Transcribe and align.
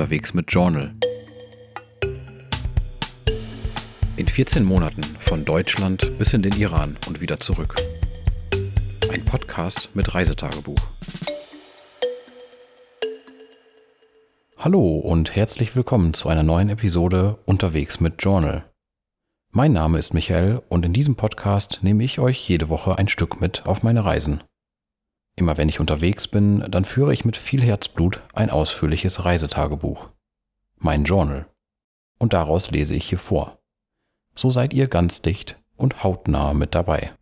unterwegs 0.00 0.32
mit 0.32 0.50
Journal. 0.50 0.92
In 4.16 4.26
14 4.26 4.64
Monaten 4.64 5.02
von 5.02 5.44
Deutschland 5.44 6.16
bis 6.16 6.32
in 6.32 6.40
den 6.40 6.54
Iran 6.54 6.96
und 7.06 7.20
wieder 7.20 7.38
zurück. 7.38 7.74
Ein 9.12 9.22
Podcast 9.26 9.94
mit 9.94 10.14
Reisetagebuch. 10.14 10.80
Hallo 14.56 14.96
und 15.00 15.36
herzlich 15.36 15.76
willkommen 15.76 16.14
zu 16.14 16.30
einer 16.30 16.44
neuen 16.44 16.70
Episode 16.70 17.36
Unterwegs 17.44 18.00
mit 18.00 18.22
Journal. 18.22 18.64
Mein 19.50 19.74
Name 19.74 19.98
ist 19.98 20.14
Michael 20.14 20.62
und 20.70 20.86
in 20.86 20.94
diesem 20.94 21.16
Podcast 21.16 21.80
nehme 21.82 22.04
ich 22.04 22.18
euch 22.20 22.48
jede 22.48 22.70
Woche 22.70 22.96
ein 22.96 23.08
Stück 23.08 23.42
mit 23.42 23.66
auf 23.66 23.82
meine 23.82 24.02
Reisen. 24.02 24.42
Immer 25.40 25.56
wenn 25.56 25.70
ich 25.70 25.80
unterwegs 25.80 26.28
bin, 26.28 26.70
dann 26.70 26.84
führe 26.84 27.14
ich 27.14 27.24
mit 27.24 27.34
viel 27.34 27.62
Herzblut 27.62 28.20
ein 28.34 28.50
ausführliches 28.50 29.24
Reisetagebuch. 29.24 30.10
Mein 30.76 31.04
Journal. 31.04 31.46
Und 32.18 32.34
daraus 32.34 32.70
lese 32.70 32.94
ich 32.94 33.06
hier 33.08 33.18
vor. 33.18 33.58
So 34.34 34.50
seid 34.50 34.74
ihr 34.74 34.86
ganz 34.86 35.22
dicht 35.22 35.58
und 35.76 36.04
hautnah 36.04 36.52
mit 36.52 36.74
dabei. 36.74 37.12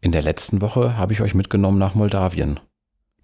In 0.00 0.12
der 0.12 0.22
letzten 0.22 0.60
Woche 0.60 0.96
habe 0.96 1.12
ich 1.12 1.20
euch 1.20 1.34
mitgenommen 1.34 1.78
nach 1.78 1.96
Moldawien. 1.96 2.60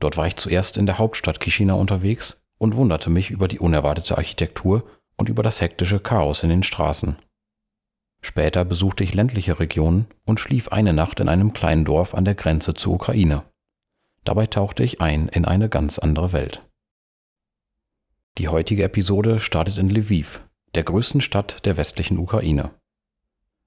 Dort 0.00 0.16
war 0.16 0.26
ich 0.26 0.34
zuerst 0.34 0.76
in 0.76 0.86
der 0.86 0.98
Hauptstadt 0.98 1.38
Chisinau 1.38 1.78
unterwegs 1.78 2.44
und 2.58 2.74
wunderte 2.74 3.08
mich 3.08 3.30
über 3.30 3.46
die 3.46 3.60
unerwartete 3.60 4.18
Architektur 4.18 4.82
und 5.16 5.28
über 5.28 5.44
das 5.44 5.60
hektische 5.60 6.00
Chaos 6.00 6.42
in 6.42 6.48
den 6.48 6.64
Straßen. 6.64 7.18
Später 8.26 8.64
besuchte 8.64 9.04
ich 9.04 9.12
ländliche 9.12 9.60
Regionen 9.60 10.06
und 10.24 10.40
schlief 10.40 10.68
eine 10.68 10.94
Nacht 10.94 11.20
in 11.20 11.28
einem 11.28 11.52
kleinen 11.52 11.84
Dorf 11.84 12.14
an 12.14 12.24
der 12.24 12.34
Grenze 12.34 12.72
zur 12.72 12.94
Ukraine. 12.94 13.44
Dabei 14.24 14.46
tauchte 14.46 14.82
ich 14.82 15.02
ein 15.02 15.28
in 15.28 15.44
eine 15.44 15.68
ganz 15.68 15.98
andere 15.98 16.32
Welt. 16.32 16.66
Die 18.38 18.48
heutige 18.48 18.82
Episode 18.82 19.40
startet 19.40 19.76
in 19.76 19.90
Lviv, 19.90 20.40
der 20.74 20.84
größten 20.84 21.20
Stadt 21.20 21.66
der 21.66 21.76
westlichen 21.76 22.18
Ukraine. 22.18 22.70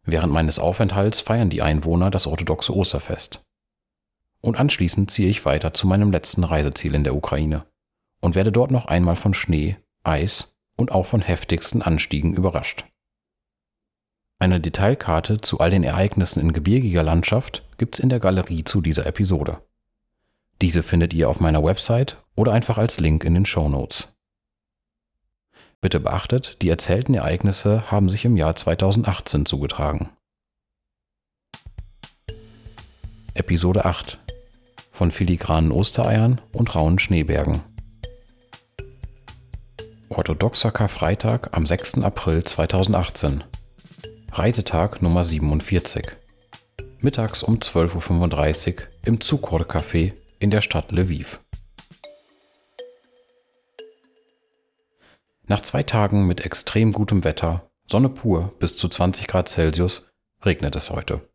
Während 0.03 0.33
meines 0.33 0.57
Aufenthalts 0.57 1.21
feiern 1.21 1.51
die 1.51 1.61
Einwohner 1.61 2.09
das 2.09 2.25
orthodoxe 2.25 2.75
Osterfest. 2.75 3.43
Und 4.41 4.57
anschließend 4.57 5.11
ziehe 5.11 5.29
ich 5.29 5.45
weiter 5.45 5.75
zu 5.75 5.85
meinem 5.85 6.11
letzten 6.11 6.43
Reiseziel 6.43 6.95
in 6.95 7.03
der 7.03 7.15
Ukraine 7.15 7.67
und 8.21 8.33
werde 8.33 8.51
dort 8.51 8.71
noch 8.71 8.85
einmal 8.85 9.17
von 9.17 9.35
Schnee, 9.35 9.77
Eis 10.03 10.55
und 10.77 10.91
auch 10.91 11.05
von 11.05 11.21
heftigsten 11.21 11.83
Anstiegen 11.83 12.33
überrascht. 12.33 12.87
Eine 14.39 14.59
Detailkarte 14.59 15.41
zu 15.41 15.59
all 15.59 15.71
den 15.71 15.83
Ereignissen 15.83 16.39
in 16.39 16.53
gebirgiger 16.53 17.01
Landschaft 17.01 17.63
gibt's 17.77 17.97
in 17.97 18.09
der 18.09 18.19
Galerie 18.19 18.63
zu 18.63 18.81
dieser 18.81 19.07
Episode. 19.07 19.61
Diese 20.61 20.83
findet 20.83 21.11
ihr 21.13 21.27
auf 21.27 21.39
meiner 21.39 21.63
Website 21.63 22.17
oder 22.35 22.53
einfach 22.53 22.77
als 22.77 22.99
Link 22.99 23.23
in 23.23 23.33
den 23.33 23.45
Show 23.47 23.67
Notes. 23.67 24.09
Bitte 25.81 25.99
beachtet, 25.99 26.61
die 26.61 26.69
erzählten 26.69 27.15
Ereignisse 27.15 27.89
haben 27.91 28.09
sich 28.09 28.25
im 28.25 28.37
Jahr 28.37 28.55
2018 28.55 29.45
zugetragen. 29.47 30.09
Episode 33.33 33.85
8 33.85 34.19
von 34.91 35.11
filigranen 35.11 35.71
Ostereiern 35.71 36.41
und 36.53 36.73
rauen 36.75 36.97
Schneebergen. 36.97 37.61
Orthodoxer 40.09 40.71
Karfreitag 40.71 41.49
am 41.55 41.65
6. 41.65 41.99
April 42.03 42.43
2018 42.43 43.43
Reisetag 44.37 45.01
Nummer 45.01 45.23
47. 45.23 46.15
Mittags 46.99 47.41
um 47.41 47.57
12.35 47.57 48.75
Uhr 48.75 48.87
im 49.03 49.19
Zukor-Café 49.19 50.13
in 50.37 50.51
der 50.51 50.61
Stadt 50.61 50.91
Lviv. 50.91 51.41
Nach 55.47 55.59
zwei 55.61 55.81
Tagen 55.81 56.27
mit 56.27 56.45
extrem 56.45 56.91
gutem 56.91 57.23
Wetter, 57.23 57.67
Sonne 57.87 58.09
pur 58.09 58.53
bis 58.59 58.77
zu 58.77 58.87
20 58.87 59.25
Grad 59.25 59.49
Celsius, 59.49 60.07
regnet 60.45 60.75
es 60.75 60.91
heute. 60.91 61.27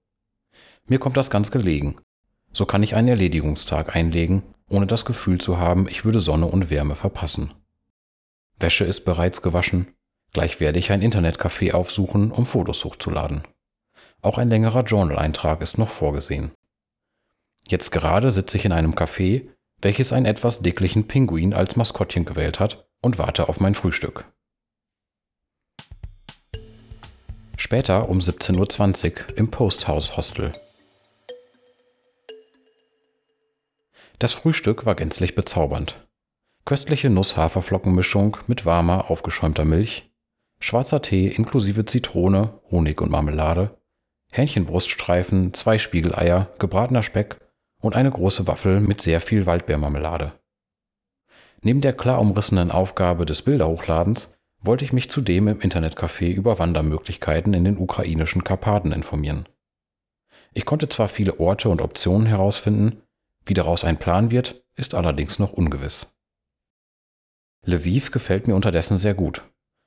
Mir 0.86 1.00
kommt 1.00 1.16
das 1.16 1.28
ganz 1.28 1.50
gelegen. 1.50 1.96
So 2.52 2.66
kann 2.66 2.84
ich 2.84 2.94
einen 2.94 3.08
Erledigungstag 3.08 3.96
einlegen, 3.96 4.44
ohne 4.68 4.86
das 4.86 5.04
Gefühl 5.04 5.38
zu 5.38 5.58
haben, 5.58 5.88
ich 5.88 6.04
würde 6.04 6.20
Sonne 6.20 6.46
und 6.46 6.70
Wärme 6.70 6.94
verpassen. 6.94 7.52
Wäsche 8.60 8.84
ist 8.84 9.00
bereits 9.04 9.42
gewaschen, 9.42 9.92
Gleich 10.32 10.60
werde 10.60 10.78
ich 10.78 10.91
ein 10.91 11.03
Internetcafé 11.03 11.72
aufsuchen, 11.72 12.31
um 12.31 12.47
Fotos 12.47 12.84
hochzuladen. 12.84 13.43
Auch 14.22 14.38
ein 14.38 14.48
längerer 14.48 14.82
Journal-Eintrag 14.82 15.60
ist 15.60 15.78
noch 15.78 15.91
vorgesehen. 15.91 16.53
Jetzt 17.69 17.91
gerade 17.91 18.31
sitze 18.31 18.56
ich 18.56 18.65
in 18.65 18.72
einem 18.72 18.94
Café, 18.94 19.48
welches 19.82 20.12
einen 20.12 20.26
etwas 20.26 20.60
dicklichen 20.60 21.06
Pinguin 21.06 21.53
als 21.53 21.76
Maskottchen 21.76 22.25
gewählt 22.25 22.60
hat, 22.60 22.88
und 23.03 23.19
warte 23.19 23.48
auf 23.48 23.59
mein 23.60 23.75
Frühstück. 23.75 24.25
Später 27.56 28.09
um 28.09 28.19
17.20 28.19 29.12
Uhr 29.31 29.38
im 29.38 29.50
Posthouse 29.50 30.16
Hostel. 30.16 30.53
Das 34.19 34.32
Frühstück 34.32 34.87
war 34.87 34.94
gänzlich 34.94 35.34
bezaubernd. 35.34 36.06
Köstliche 36.65 37.10
Nuss-Haferflockenmischung 37.10 38.37
mit 38.47 38.65
warmer, 38.65 39.10
aufgeschäumter 39.10 39.65
Milch, 39.65 40.11
schwarzer 40.62 41.02
Tee 41.02 41.26
inklusive 41.26 41.84
Zitrone, 41.84 42.60
Honig 42.70 43.00
und 43.00 43.10
Marmelade, 43.10 43.76
Hähnchenbruststreifen, 44.30 45.52
zwei 45.54 45.76
Spiegeleier, 45.76 46.50
gebratener 46.58 47.02
Speck 47.02 47.36
und 47.80 47.96
eine 47.96 48.10
große 48.10 48.46
Waffel 48.46 48.80
mit 48.80 49.00
sehr 49.00 49.20
viel 49.20 49.44
Waldbeermarmelade. 49.44 50.32
Neben 51.62 51.80
der 51.80 51.92
klar 51.92 52.20
umrissenen 52.20 52.70
Aufgabe 52.70 53.26
des 53.26 53.42
Bilderhochladens 53.42 54.34
wollte 54.60 54.84
ich 54.84 54.92
mich 54.92 55.10
zudem 55.10 55.48
im 55.48 55.58
Internetcafé 55.58 56.32
über 56.32 56.58
Wandermöglichkeiten 56.60 57.54
in 57.54 57.64
den 57.64 57.76
ukrainischen 57.76 58.44
Karpaten 58.44 58.92
informieren. 58.92 59.48
Ich 60.54 60.64
konnte 60.64 60.88
zwar 60.88 61.08
viele 61.08 61.40
Orte 61.40 61.68
und 61.68 61.82
Optionen 61.82 62.26
herausfinden, 62.26 63.02
wie 63.44 63.54
daraus 63.54 63.84
ein 63.84 63.98
Plan 63.98 64.30
wird, 64.30 64.64
ist 64.76 64.94
allerdings 64.94 65.40
noch 65.40 65.52
ungewiss. 65.52 66.06
Lviv 67.64 68.12
gefällt 68.12 68.46
mir 68.46 68.54
unterdessen 68.54 68.98
sehr 68.98 69.14
gut 69.14 69.42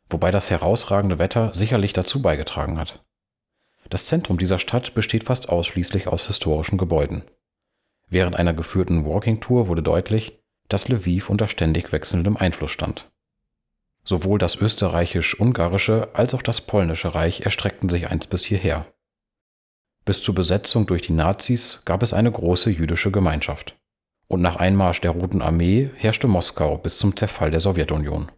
wobei 0.09 0.31
das 0.31 0.49
herausragende 0.49 1.19
Wetter 1.19 1.53
sicherlich 1.53 1.93
dazu 1.93 2.21
beigetragen 2.21 2.77
hat. 2.77 3.03
Das 3.89 4.05
Zentrum 4.05 4.37
dieser 4.37 4.59
Stadt 4.59 4.93
besteht 4.93 5.25
fast 5.25 5.49
ausschließlich 5.49 6.07
aus 6.07 6.27
historischen 6.27 6.77
Gebäuden. 6.77 7.23
Während 8.07 8.35
einer 8.35 8.53
geführten 8.53 9.05
Walking-Tour 9.05 9.67
wurde 9.67 9.83
deutlich, 9.83 10.39
dass 10.69 10.87
Lviv 10.87 11.29
unter 11.29 11.47
ständig 11.47 11.91
wechselndem 11.91 12.37
Einfluss 12.37 12.71
stand. 12.71 13.11
Sowohl 14.03 14.37
das 14.37 14.55
österreichisch-ungarische 14.55 16.09
als 16.13 16.33
auch 16.33 16.41
das 16.41 16.61
polnische 16.61 17.15
Reich 17.15 17.41
erstreckten 17.41 17.89
sich 17.89 18.09
einst 18.09 18.29
bis 18.29 18.45
hierher. 18.45 18.85
Bis 20.05 20.21
zur 20.21 20.35
Besetzung 20.35 20.85
durch 20.85 21.01
die 21.01 21.13
Nazis 21.13 21.81
gab 21.85 22.03
es 22.03 22.13
eine 22.13 22.31
große 22.31 22.69
jüdische 22.69 23.11
Gemeinschaft. 23.11 23.75
Und 24.27 24.41
nach 24.41 24.55
Einmarsch 24.55 25.01
der 25.01 25.11
Roten 25.11 25.41
Armee 25.41 25.89
herrschte 25.95 26.27
Moskau 26.27 26.77
bis 26.77 26.99
zum 26.99 27.17
Zerfall 27.17 27.49
der 27.49 27.59
Sowjetunion. 27.59 28.31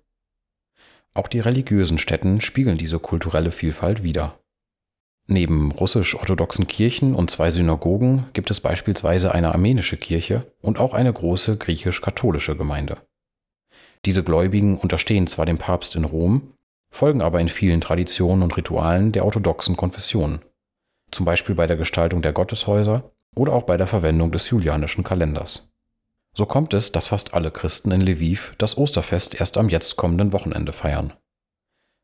Auch 1.17 1.28
die 1.28 1.39
religiösen 1.39 1.97
Stätten 1.97 2.41
spiegeln 2.41 2.78
diese 2.78 3.00
kulturelle 3.00 3.50
Vielfalt 3.50 4.03
wider. 4.03 4.39
Neben 5.25 5.72
russisch-orthodoxen 5.72 6.67
Kirchen 6.67 7.16
und 7.16 7.31
zwei 7.31 7.50
Synagogen 7.50 8.28
gibt 8.33 8.51
es 8.51 8.61
beispielsweise 8.61 9.33
eine 9.33 9.51
armenische 9.51 9.97
Kirche 9.97 10.53
und 10.61 10.78
auch 10.78 10.94
eine 10.94 11.11
große 11.11 11.57
griechisch-katholische 11.57 12.55
Gemeinde. 12.55 12.97
Diese 14.05 14.23
Gläubigen 14.23 14.78
unterstehen 14.78 15.25
zwar 15.25 15.47
dem 15.47 15.57
Papst 15.57 15.95
in 15.95 16.05
Rom, 16.05 16.53
folgen 16.94 17.23
aber 17.23 17.41
in 17.41 17.49
vielen 17.49 17.81
Traditionen 17.81 18.44
und 18.44 18.55
Ritualen 18.55 19.11
der 19.11 19.25
orthodoxen 19.25 19.75
Konfessionen, 19.75 20.45
zum 21.09 21.25
Beispiel 21.25 21.55
bei 21.55 21.66
der 21.66 21.78
Gestaltung 21.78 22.22
der 22.22 22.34
Gotteshäuser 22.34 23.11
oder 23.35 23.53
auch 23.53 23.63
bei 23.63 23.78
der 23.78 23.88
Verwendung 23.88 24.31
des 24.31 24.51
julianischen 24.51 25.03
Kalenders. 25.03 25.73
So 26.37 26.45
kommt 26.45 26.75
es, 26.75 26.91
dass 26.91 27.07
fast 27.07 27.34
alle 27.34 27.49
Christen 27.49 27.89
in 27.89 28.01
Lviv 28.01 28.53
das 28.59 28.78
Osterfest 28.78 29.34
erst 29.34 29.57
am 29.57 29.69
jetzt 29.69 29.95
kommenden 29.95 30.34
Wochenende 30.34 30.72
feiern. 30.72 31.13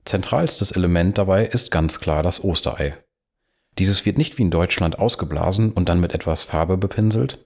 Zentralstes 0.06 0.72
Element 0.72 1.20
dabei 1.20 1.46
ist 1.46 1.70
ganz 1.70 2.00
klar 2.00 2.24
das 2.24 2.44
Osterei. 2.44 2.98
Dieses 3.78 4.08
wird 4.08 4.18
nicht 4.18 4.40
wie 4.40 4.42
in 4.42 4.50
Deutschland 4.50 4.98
ausgeblasen 4.98 5.72
und 5.72 5.88
dann 5.88 6.00
mit 6.00 6.14
etwas 6.14 6.42
Farbe 6.42 6.78
bepinselt. 6.78 7.46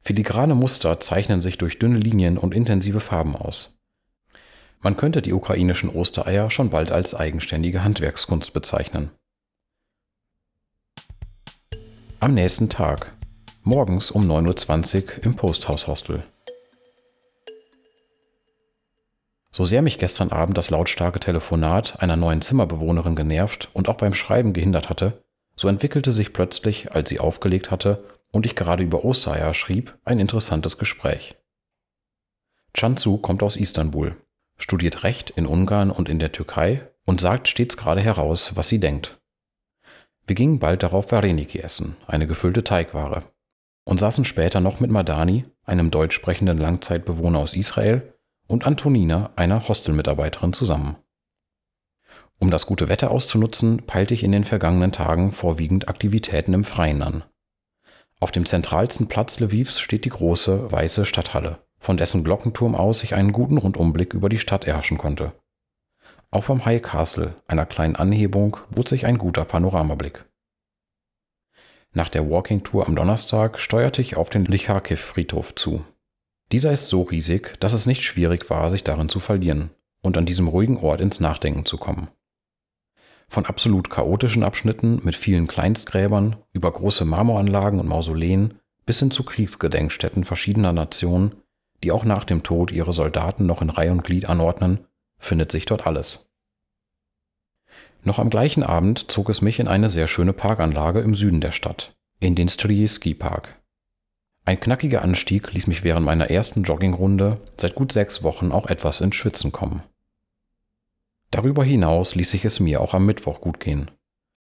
Filigrane 0.00 0.54
Muster 0.54 0.98
zeichnen 0.98 1.42
sich 1.42 1.58
durch 1.58 1.78
dünne 1.78 1.98
Linien 1.98 2.38
und 2.38 2.54
intensive 2.54 3.00
Farben 3.00 3.36
aus. 3.36 3.76
Man 4.80 4.96
könnte 4.96 5.20
die 5.20 5.34
ukrainischen 5.34 5.90
Ostereier 5.90 6.50
schon 6.50 6.70
bald 6.70 6.90
als 6.90 7.14
eigenständige 7.14 7.84
Handwerkskunst 7.84 8.54
bezeichnen. 8.54 9.10
Am 12.18 12.32
nächsten 12.32 12.70
Tag, 12.70 13.12
morgens 13.66 14.10
um 14.10 14.30
9.20 14.30 15.04
Uhr 15.04 15.24
im 15.24 15.36
Posthouse 15.36 15.86
Hostel. 15.86 16.22
So 19.50 19.64
sehr 19.64 19.80
mich 19.80 19.98
gestern 19.98 20.32
Abend 20.32 20.58
das 20.58 20.68
lautstarke 20.68 21.18
Telefonat 21.18 22.02
einer 22.02 22.16
neuen 22.16 22.42
Zimmerbewohnerin 22.42 23.16
genervt 23.16 23.70
und 23.72 23.88
auch 23.88 23.96
beim 23.96 24.12
Schreiben 24.12 24.52
gehindert 24.52 24.90
hatte, 24.90 25.24
so 25.56 25.68
entwickelte 25.68 26.12
sich 26.12 26.34
plötzlich, 26.34 26.92
als 26.92 27.08
sie 27.08 27.20
aufgelegt 27.20 27.70
hatte 27.70 28.04
und 28.30 28.44
ich 28.44 28.54
gerade 28.54 28.82
über 28.82 29.02
Ostereier 29.02 29.54
schrieb, 29.54 29.96
ein 30.04 30.18
interessantes 30.18 30.76
Gespräch. 30.76 31.36
Chanzu 32.76 33.16
kommt 33.16 33.42
aus 33.42 33.56
Istanbul. 33.56 34.16
studiert 34.58 35.04
Recht 35.04 35.30
in 35.30 35.46
Ungarn 35.46 35.90
und 35.90 36.08
in 36.10 36.18
der 36.18 36.32
Türkei 36.32 36.86
und 37.06 37.20
sagt 37.20 37.48
stets 37.48 37.76
gerade 37.78 38.02
heraus, 38.02 38.56
was 38.56 38.68
sie 38.68 38.78
denkt. 38.78 39.18
Wir 40.26 40.36
gingen 40.36 40.58
bald 40.58 40.82
darauf 40.82 41.10
Vareniki 41.10 41.60
essen, 41.60 41.96
eine 42.06 42.26
gefüllte 42.26 42.64
Teigware, 42.64 43.24
und 43.84 44.00
saßen 44.00 44.24
später 44.24 44.60
noch 44.60 44.80
mit 44.80 44.90
Madani, 44.90 45.44
einem 45.64 45.90
deutsch 45.90 46.14
sprechenden 46.14 46.58
Langzeitbewohner 46.58 47.38
aus 47.38 47.54
Israel, 47.54 48.14
und 48.46 48.66
Antonina, 48.66 49.30
einer 49.36 49.66
Hostelmitarbeiterin, 49.68 50.52
zusammen. 50.52 50.96
Um 52.38 52.50
das 52.50 52.66
gute 52.66 52.88
Wetter 52.88 53.10
auszunutzen, 53.10 53.86
peilte 53.86 54.12
ich 54.12 54.22
in 54.22 54.32
den 54.32 54.44
vergangenen 54.44 54.92
Tagen 54.92 55.32
vorwiegend 55.32 55.88
Aktivitäten 55.88 56.52
im 56.52 56.64
Freien 56.64 57.02
an. 57.02 57.24
Auf 58.20 58.32
dem 58.32 58.46
zentralsten 58.46 59.06
Platz 59.06 59.40
Lvivs 59.40 59.80
steht 59.80 60.04
die 60.04 60.10
große, 60.10 60.70
weiße 60.70 61.04
Stadthalle, 61.04 61.58
von 61.78 61.96
dessen 61.96 62.24
Glockenturm 62.24 62.74
aus 62.74 63.02
ich 63.02 63.14
einen 63.14 63.32
guten 63.32 63.58
Rundumblick 63.58 64.14
über 64.14 64.28
die 64.28 64.38
Stadt 64.38 64.64
erhaschen 64.64 64.98
konnte. 64.98 65.32
Auch 66.30 66.44
vom 66.44 66.64
High 66.64 66.82
Castle, 66.82 67.36
einer 67.46 67.66
kleinen 67.66 67.96
Anhebung, 67.96 68.56
bot 68.70 68.88
sich 68.88 69.06
ein 69.06 69.18
guter 69.18 69.44
Panoramablick. 69.44 70.24
Nach 71.96 72.08
der 72.08 72.28
Walking 72.28 72.64
Tour 72.64 72.88
am 72.88 72.96
Donnerstag 72.96 73.60
steuerte 73.60 74.02
ich 74.02 74.16
auf 74.16 74.28
den 74.28 74.44
Licharkiv-Friedhof 74.46 75.54
zu. 75.54 75.84
Dieser 76.50 76.72
ist 76.72 76.88
so 76.88 77.02
riesig, 77.02 77.54
dass 77.60 77.72
es 77.72 77.86
nicht 77.86 78.02
schwierig 78.02 78.50
war, 78.50 78.68
sich 78.68 78.82
darin 78.82 79.08
zu 79.08 79.20
verlieren 79.20 79.70
und 80.02 80.18
an 80.18 80.26
diesem 80.26 80.48
ruhigen 80.48 80.76
Ort 80.76 81.00
ins 81.00 81.20
Nachdenken 81.20 81.64
zu 81.64 81.78
kommen. 81.78 82.08
Von 83.28 83.46
absolut 83.46 83.90
chaotischen 83.90 84.42
Abschnitten 84.42 85.00
mit 85.04 85.14
vielen 85.14 85.46
Kleinstgräbern 85.46 86.36
über 86.52 86.72
große 86.72 87.04
Marmoranlagen 87.04 87.78
und 87.78 87.86
Mausoleen 87.86 88.54
bis 88.86 88.98
hin 88.98 89.12
zu 89.12 89.22
Kriegsgedenkstätten 89.22 90.24
verschiedener 90.24 90.72
Nationen, 90.72 91.36
die 91.84 91.92
auch 91.92 92.04
nach 92.04 92.24
dem 92.24 92.42
Tod 92.42 92.72
ihre 92.72 92.92
Soldaten 92.92 93.46
noch 93.46 93.62
in 93.62 93.70
Reihe 93.70 93.92
und 93.92 94.02
Glied 94.02 94.28
anordnen, 94.28 94.86
findet 95.18 95.52
sich 95.52 95.64
dort 95.64 95.86
alles. 95.86 96.28
Noch 98.04 98.18
am 98.18 98.28
gleichen 98.28 98.62
Abend 98.62 99.10
zog 99.10 99.30
es 99.30 99.40
mich 99.40 99.58
in 99.58 99.66
eine 99.66 99.88
sehr 99.88 100.06
schöne 100.06 100.34
Parkanlage 100.34 101.00
im 101.00 101.14
Süden 101.14 101.40
der 101.40 101.52
Stadt, 101.52 101.96
in 102.20 102.34
den 102.34 102.50
Strie 102.50 102.86
Ski 102.86 103.14
Park. 103.14 103.60
Ein 104.44 104.60
knackiger 104.60 105.00
Anstieg 105.00 105.52
ließ 105.54 105.68
mich 105.68 105.84
während 105.84 106.04
meiner 106.04 106.30
ersten 106.30 106.64
Joggingrunde 106.64 107.40
seit 107.58 107.74
gut 107.74 107.92
sechs 107.92 108.22
Wochen 108.22 108.52
auch 108.52 108.66
etwas 108.66 109.00
ins 109.00 109.14
Schwitzen 109.14 109.52
kommen. 109.52 109.82
Darüber 111.30 111.64
hinaus 111.64 112.14
ließ 112.14 112.30
sich 112.30 112.44
es 112.44 112.60
mir 112.60 112.82
auch 112.82 112.92
am 112.92 113.06
Mittwoch 113.06 113.40
gut 113.40 113.58
gehen. 113.58 113.90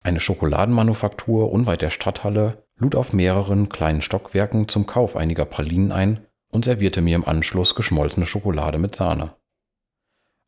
Eine 0.03 0.21
Schokoladenmanufaktur 0.21 1.53
unweit 1.53 1.83
der 1.83 1.91
Stadthalle 1.91 2.67
lud 2.79 2.95
auf 2.95 3.13
mehreren 3.13 3.69
kleinen 3.69 4.01
Stockwerken 4.01 4.69
zum 4.69 4.87
Kauf 4.87 5.17
einiger 5.17 5.45
Pralinen 5.45 5.93
ein 5.93 6.27
und 6.49 6.65
servierte 6.65 7.03
mir 7.03 7.17
im 7.17 7.29
Anschluss 7.29 7.75
geschmolzene 7.75 8.25
Schokolade 8.25 8.79
mit 8.79 8.97
Sahne. 8.97 9.37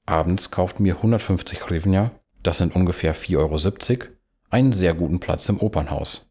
Abends 0.06 0.50
kauften 0.50 0.82
mir 0.82 0.96
150 0.96 1.60
Hrivnia, 1.68 2.10
das 2.42 2.58
sind 2.58 2.74
ungefähr 2.74 3.14
4,70 3.14 4.00
Euro, 4.00 4.08
einen 4.50 4.72
sehr 4.72 4.94
guten 4.94 5.20
Platz 5.20 5.48
im 5.48 5.60
Opernhaus. 5.60 6.30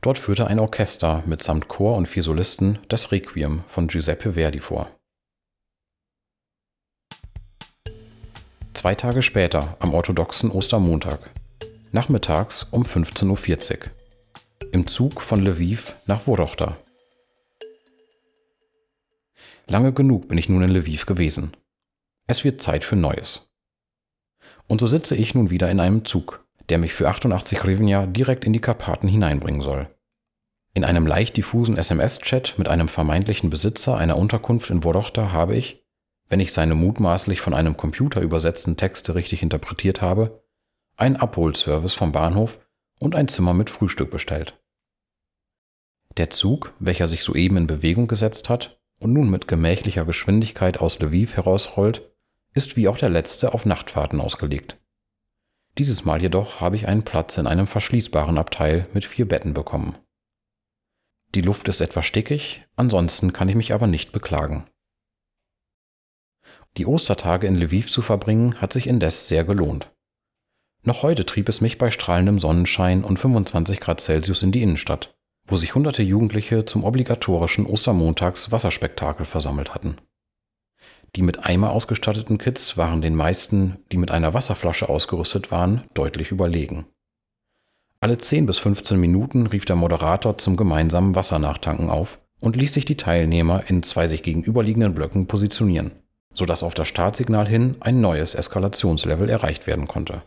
Dort 0.00 0.18
führte 0.18 0.46
ein 0.46 0.60
Orchester 0.60 1.22
mitsamt 1.26 1.68
Chor 1.68 1.96
und 1.96 2.06
vier 2.06 2.22
Solisten 2.22 2.78
das 2.88 3.10
Requiem 3.10 3.64
von 3.66 3.88
Giuseppe 3.88 4.34
Verdi 4.34 4.60
vor. 4.60 4.90
Zwei 8.74 8.94
Tage 8.94 9.22
später, 9.22 9.76
am 9.80 9.92
orthodoxen 9.92 10.52
Ostermontag, 10.52 11.30
nachmittags 11.90 12.64
um 12.70 12.84
15.40 12.84 13.72
Uhr, 13.72 13.90
im 14.70 14.86
Zug 14.86 15.20
von 15.20 15.44
Lviv 15.44 15.96
nach 16.06 16.28
Worochta. 16.28 16.76
Lange 19.66 19.92
genug 19.92 20.28
bin 20.28 20.38
ich 20.38 20.48
nun 20.48 20.62
in 20.62 20.70
Lviv 20.70 21.06
gewesen. 21.06 21.56
Es 22.28 22.44
wird 22.44 22.62
Zeit 22.62 22.84
für 22.84 22.96
Neues. 22.96 23.47
Und 24.68 24.80
so 24.80 24.86
sitze 24.86 25.16
ich 25.16 25.34
nun 25.34 25.50
wieder 25.50 25.70
in 25.70 25.80
einem 25.80 26.04
Zug, 26.04 26.46
der 26.68 26.78
mich 26.78 26.92
für 26.92 27.08
88 27.08 27.64
Hrivnia 27.64 28.06
direkt 28.06 28.44
in 28.44 28.52
die 28.52 28.60
Karpaten 28.60 29.08
hineinbringen 29.08 29.62
soll. 29.62 29.88
In 30.74 30.84
einem 30.84 31.06
leicht 31.06 31.36
diffusen 31.36 31.76
SMS-Chat 31.76 32.56
mit 32.58 32.68
einem 32.68 32.88
vermeintlichen 32.88 33.50
Besitzer 33.50 33.96
einer 33.96 34.16
Unterkunft 34.16 34.70
in 34.70 34.84
Worochta 34.84 35.32
habe 35.32 35.56
ich, 35.56 35.84
wenn 36.28 36.40
ich 36.40 36.52
seine 36.52 36.74
mutmaßlich 36.74 37.40
von 37.40 37.54
einem 37.54 37.76
Computer 37.76 38.20
übersetzten 38.20 38.76
Texte 38.76 39.14
richtig 39.14 39.42
interpretiert 39.42 40.02
habe, 40.02 40.44
einen 40.96 41.16
Abholservice 41.16 41.94
vom 41.94 42.12
Bahnhof 42.12 42.60
und 42.98 43.14
ein 43.14 43.28
Zimmer 43.28 43.54
mit 43.54 43.70
Frühstück 43.70 44.10
bestellt. 44.10 44.60
Der 46.16 46.30
Zug, 46.30 46.74
welcher 46.78 47.08
sich 47.08 47.22
soeben 47.22 47.56
in 47.56 47.66
Bewegung 47.66 48.08
gesetzt 48.08 48.48
hat 48.48 48.80
und 48.98 49.12
nun 49.12 49.30
mit 49.30 49.48
gemächlicher 49.48 50.04
Geschwindigkeit 50.04 50.78
aus 50.78 50.98
Lviv 50.98 51.36
herausrollt, 51.36 52.10
ist 52.54 52.76
wie 52.76 52.88
auch 52.88 52.98
der 52.98 53.10
letzte 53.10 53.54
auf 53.54 53.66
Nachtfahrten 53.66 54.20
ausgelegt. 54.20 54.78
Dieses 55.78 56.04
Mal 56.04 56.20
jedoch 56.20 56.60
habe 56.60 56.76
ich 56.76 56.88
einen 56.88 57.04
Platz 57.04 57.38
in 57.38 57.46
einem 57.46 57.66
verschließbaren 57.66 58.36
Abteil 58.36 58.88
mit 58.92 59.04
vier 59.04 59.28
Betten 59.28 59.54
bekommen. 59.54 59.96
Die 61.34 61.42
Luft 61.42 61.68
ist 61.68 61.80
etwas 61.80 62.06
stickig, 62.06 62.66
ansonsten 62.74 63.32
kann 63.32 63.48
ich 63.48 63.54
mich 63.54 63.72
aber 63.72 63.86
nicht 63.86 64.12
beklagen. 64.12 64.66
Die 66.76 66.86
Ostertage 66.86 67.46
in 67.46 67.56
Lviv 67.56 67.90
zu 67.90 68.02
verbringen, 68.02 68.60
hat 68.60 68.72
sich 68.72 68.86
indes 68.86 69.28
sehr 69.28 69.44
gelohnt. 69.44 69.92
Noch 70.82 71.02
heute 71.02 71.26
trieb 71.26 71.48
es 71.48 71.60
mich 71.60 71.76
bei 71.76 71.90
strahlendem 71.90 72.38
Sonnenschein 72.38 73.04
und 73.04 73.18
25 73.18 73.80
Grad 73.80 74.00
Celsius 74.00 74.42
in 74.42 74.52
die 74.52 74.62
Innenstadt, 74.62 75.16
wo 75.46 75.56
sich 75.56 75.74
hunderte 75.74 76.02
Jugendliche 76.02 76.64
zum 76.64 76.84
obligatorischen 76.84 77.66
Ostermontags 77.66 78.52
Wasserspektakel 78.52 79.26
versammelt 79.26 79.74
hatten. 79.74 79.98
Die 81.16 81.22
mit 81.22 81.44
Eimer 81.44 81.70
ausgestatteten 81.70 82.38
Kids 82.38 82.76
waren 82.76 83.00
den 83.00 83.14
meisten, 83.14 83.78
die 83.92 83.96
mit 83.96 84.10
einer 84.10 84.34
Wasserflasche 84.34 84.88
ausgerüstet 84.88 85.50
waren, 85.50 85.84
deutlich 85.94 86.30
überlegen. 86.30 86.86
Alle 88.00 88.18
10 88.18 88.46
bis 88.46 88.58
15 88.58 89.00
Minuten 89.00 89.46
rief 89.46 89.64
der 89.64 89.76
Moderator 89.76 90.36
zum 90.36 90.56
gemeinsamen 90.56 91.16
Wassernachtanken 91.16 91.90
auf 91.90 92.20
und 92.40 92.54
ließ 92.54 92.72
sich 92.72 92.84
die 92.84 92.96
Teilnehmer 92.96 93.64
in 93.68 93.82
zwei 93.82 94.06
sich 94.06 94.22
gegenüberliegenden 94.22 94.94
Blöcken 94.94 95.26
positionieren, 95.26 95.92
sodass 96.32 96.62
auf 96.62 96.74
das 96.74 96.86
Startsignal 96.86 97.48
hin 97.48 97.76
ein 97.80 98.00
neues 98.00 98.34
Eskalationslevel 98.34 99.28
erreicht 99.28 99.66
werden 99.66 99.88
konnte. 99.88 100.22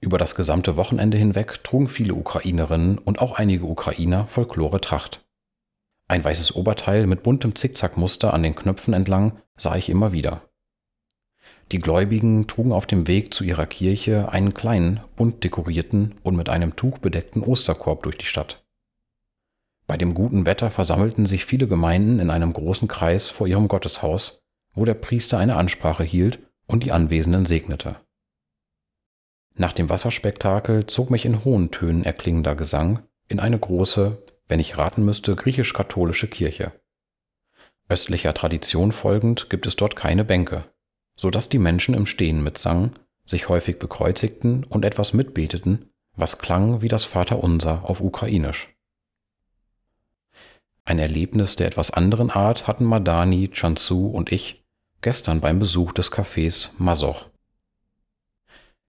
Über 0.00 0.18
das 0.18 0.34
gesamte 0.34 0.76
Wochenende 0.76 1.16
hinweg 1.16 1.64
trugen 1.64 1.88
viele 1.88 2.14
Ukrainerinnen 2.14 2.98
und 2.98 3.20
auch 3.20 3.32
einige 3.32 3.64
Ukrainer 3.64 4.26
Folklore-Tracht. 4.28 5.23
Ein 6.06 6.22
weißes 6.22 6.54
Oberteil 6.54 7.06
mit 7.06 7.22
buntem 7.22 7.54
Zickzackmuster 7.54 8.34
an 8.34 8.42
den 8.42 8.54
Knöpfen 8.54 8.94
entlang 8.94 9.40
sah 9.56 9.76
ich 9.76 9.88
immer 9.88 10.12
wieder. 10.12 10.42
Die 11.72 11.78
Gläubigen 11.78 12.46
trugen 12.46 12.72
auf 12.72 12.86
dem 12.86 13.06
Weg 13.06 13.32
zu 13.32 13.42
ihrer 13.42 13.66
Kirche 13.66 14.28
einen 14.30 14.52
kleinen, 14.52 15.00
bunt 15.16 15.42
dekorierten 15.44 16.16
und 16.22 16.36
mit 16.36 16.48
einem 16.48 16.76
Tuch 16.76 16.98
bedeckten 16.98 17.42
Osterkorb 17.42 18.02
durch 18.02 18.18
die 18.18 18.26
Stadt. 18.26 18.64
Bei 19.86 19.96
dem 19.96 20.14
guten 20.14 20.46
Wetter 20.46 20.70
versammelten 20.70 21.26
sich 21.26 21.44
viele 21.44 21.66
Gemeinden 21.66 22.18
in 22.20 22.30
einem 22.30 22.52
großen 22.52 22.88
Kreis 22.88 23.30
vor 23.30 23.46
ihrem 23.46 23.68
Gotteshaus, 23.68 24.42
wo 24.74 24.84
der 24.84 24.94
Priester 24.94 25.38
eine 25.38 25.56
Ansprache 25.56 26.04
hielt 26.04 26.38
und 26.66 26.84
die 26.84 26.92
Anwesenden 26.92 27.46
segnete. 27.46 27.96
Nach 29.54 29.72
dem 29.72 29.88
Wasserspektakel 29.88 30.86
zog 30.86 31.10
mich 31.10 31.24
in 31.24 31.44
hohen 31.44 31.70
Tönen 31.70 32.04
erklingender 32.04 32.56
Gesang 32.56 33.04
in 33.28 33.40
eine 33.40 33.58
große, 33.58 34.22
wenn 34.48 34.60
ich 34.60 34.78
raten 34.78 35.04
müsste, 35.04 35.34
griechisch-katholische 35.34 36.28
Kirche. 36.28 36.72
Östlicher 37.88 38.34
Tradition 38.34 38.92
folgend 38.92 39.50
gibt 39.50 39.66
es 39.66 39.76
dort 39.76 39.96
keine 39.96 40.24
Bänke, 40.24 40.64
so 41.16 41.30
dass 41.30 41.48
die 41.48 41.58
Menschen 41.58 41.94
im 41.94 42.06
Stehen 42.06 42.42
mitsangen, 42.42 42.98
sich 43.26 43.48
häufig 43.48 43.78
bekreuzigten 43.78 44.64
und 44.64 44.84
etwas 44.84 45.12
mitbeteten, 45.12 45.90
was 46.16 46.38
klang 46.38 46.82
wie 46.82 46.88
das 46.88 47.04
Vaterunser 47.04 47.84
auf 47.84 48.00
Ukrainisch. 48.00 48.74
Ein 50.84 50.98
Erlebnis 50.98 51.56
der 51.56 51.66
etwas 51.66 51.90
anderen 51.90 52.30
Art 52.30 52.66
hatten 52.66 52.84
Madani, 52.84 53.50
Chansu 53.52 54.08
und 54.08 54.30
ich 54.32 54.64
gestern 55.00 55.40
beim 55.40 55.58
Besuch 55.58 55.92
des 55.92 56.12
Cafés 56.12 56.70
Masoch. 56.78 57.30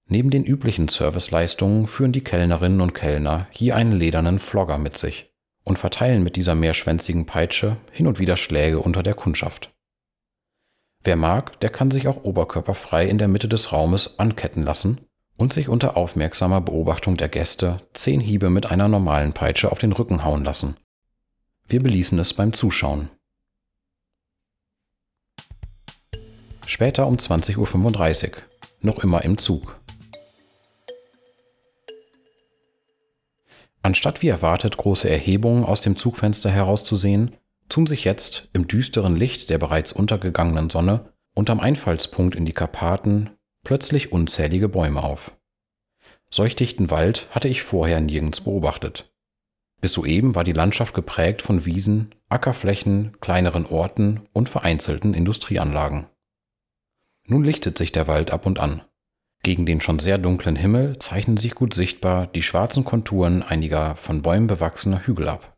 Neben 0.07 0.29
den 0.29 0.43
üblichen 0.43 0.87
Serviceleistungen 0.87 1.87
führen 1.87 2.11
die 2.11 2.23
Kellnerinnen 2.23 2.81
und 2.81 2.93
Kellner 2.93 3.47
hier 3.49 3.75
einen 3.75 3.93
ledernen 3.93 4.39
Flogger 4.39 4.77
mit 4.77 4.97
sich 4.97 5.33
und 5.65 5.77
verteilen 5.77 6.23
mit 6.23 6.37
dieser 6.37 6.55
mehrschwänzigen 6.55 7.25
Peitsche 7.25 7.75
hin 7.91 8.07
und 8.07 8.19
wieder 8.19 8.37
Schläge 8.37 8.79
unter 8.79 9.03
der 9.03 9.15
Kundschaft. 9.15 9.73
Wer 11.03 11.17
mag, 11.17 11.59
der 11.59 11.69
kann 11.69 11.91
sich 11.91 12.07
auch 12.07 12.23
oberkörperfrei 12.23 13.05
in 13.05 13.17
der 13.17 13.27
Mitte 13.27 13.49
des 13.49 13.73
Raumes 13.73 14.17
anketten 14.17 14.63
lassen 14.63 15.01
und 15.37 15.53
sich 15.53 15.67
unter 15.67 15.97
aufmerksamer 15.97 16.61
Beobachtung 16.61 17.17
der 17.17 17.29
Gäste 17.29 17.81
zehn 17.93 18.21
Hiebe 18.21 18.49
mit 18.49 18.67
einer 18.67 18.87
normalen 18.87 19.33
Peitsche 19.33 19.71
auf 19.71 19.79
den 19.79 19.91
Rücken 19.91 20.23
hauen 20.23 20.43
lassen. 20.43 20.77
Wir 21.67 21.81
beließen 21.81 22.17
es 22.19 22.33
beim 22.33 22.53
Zuschauen. 22.53 23.09
Später 26.65 27.05
um 27.05 27.17
20.35 27.17 28.27
Uhr, 28.27 28.31
noch 28.81 28.99
immer 28.99 29.23
im 29.23 29.37
Zug. 29.37 29.79
Anstatt 33.85 34.23
wie 34.23 34.29
erwartet 34.29 34.77
große 34.77 35.07
Erhebungen 35.07 35.63
aus 35.63 35.79
dem 35.79 35.95
Zugfenster 35.95 36.49
herauszusehen, 36.49 37.35
tun 37.69 37.85
sich 37.85 38.03
jetzt 38.03 38.49
im 38.51 38.67
düsteren 38.67 39.15
Licht 39.15 39.51
der 39.51 39.59
bereits 39.59 39.91
untergegangenen 39.91 40.71
Sonne 40.71 41.13
und 41.35 41.51
am 41.51 41.59
Einfallspunkt 41.59 42.33
in 42.33 42.45
die 42.45 42.51
Karpaten 42.51 43.29
plötzlich 43.63 44.11
unzählige 44.11 44.69
Bäume 44.69 45.03
auf. 45.03 45.37
Solch 46.31 46.55
dichten 46.55 46.89
Wald 46.89 47.27
hatte 47.29 47.47
ich 47.47 47.61
vorher 47.61 48.01
nirgends 48.01 48.41
beobachtet. 48.41 49.13
Bis 49.81 49.93
soeben 49.93 50.33
war 50.33 50.43
die 50.43 50.53
Landschaft 50.53 50.95
geprägt 50.95 51.43
von 51.43 51.65
Wiesen, 51.65 52.15
Ackerflächen, 52.27 53.15
kleineren 53.19 53.67
Orten 53.67 54.27
und 54.33 54.49
vereinzelten 54.49 55.13
Industrieanlagen. 55.13 56.07
Nun 57.27 57.43
lichtet 57.43 57.77
sich 57.77 57.91
der 57.91 58.07
Wald 58.07 58.31
ab 58.31 58.47
und 58.47 58.57
an. 58.57 58.81
Gegen 59.45 59.67
den 59.67 59.79
schon 59.79 59.99
sehr 59.99 60.17
dunklen 60.17 60.55
Himmel 60.55 60.97
zeichnen 60.97 61.37
sich 61.37 61.53
gut 61.53 61.75
sichtbar 61.75 62.25
die 62.25 62.41
schwarzen 62.41 62.83
Konturen 62.83 63.43
einiger 63.43 63.95
von 63.95 64.23
Bäumen 64.23 64.47
bewachsener 64.47 65.05
Hügel 65.05 65.29
ab. 65.29 65.55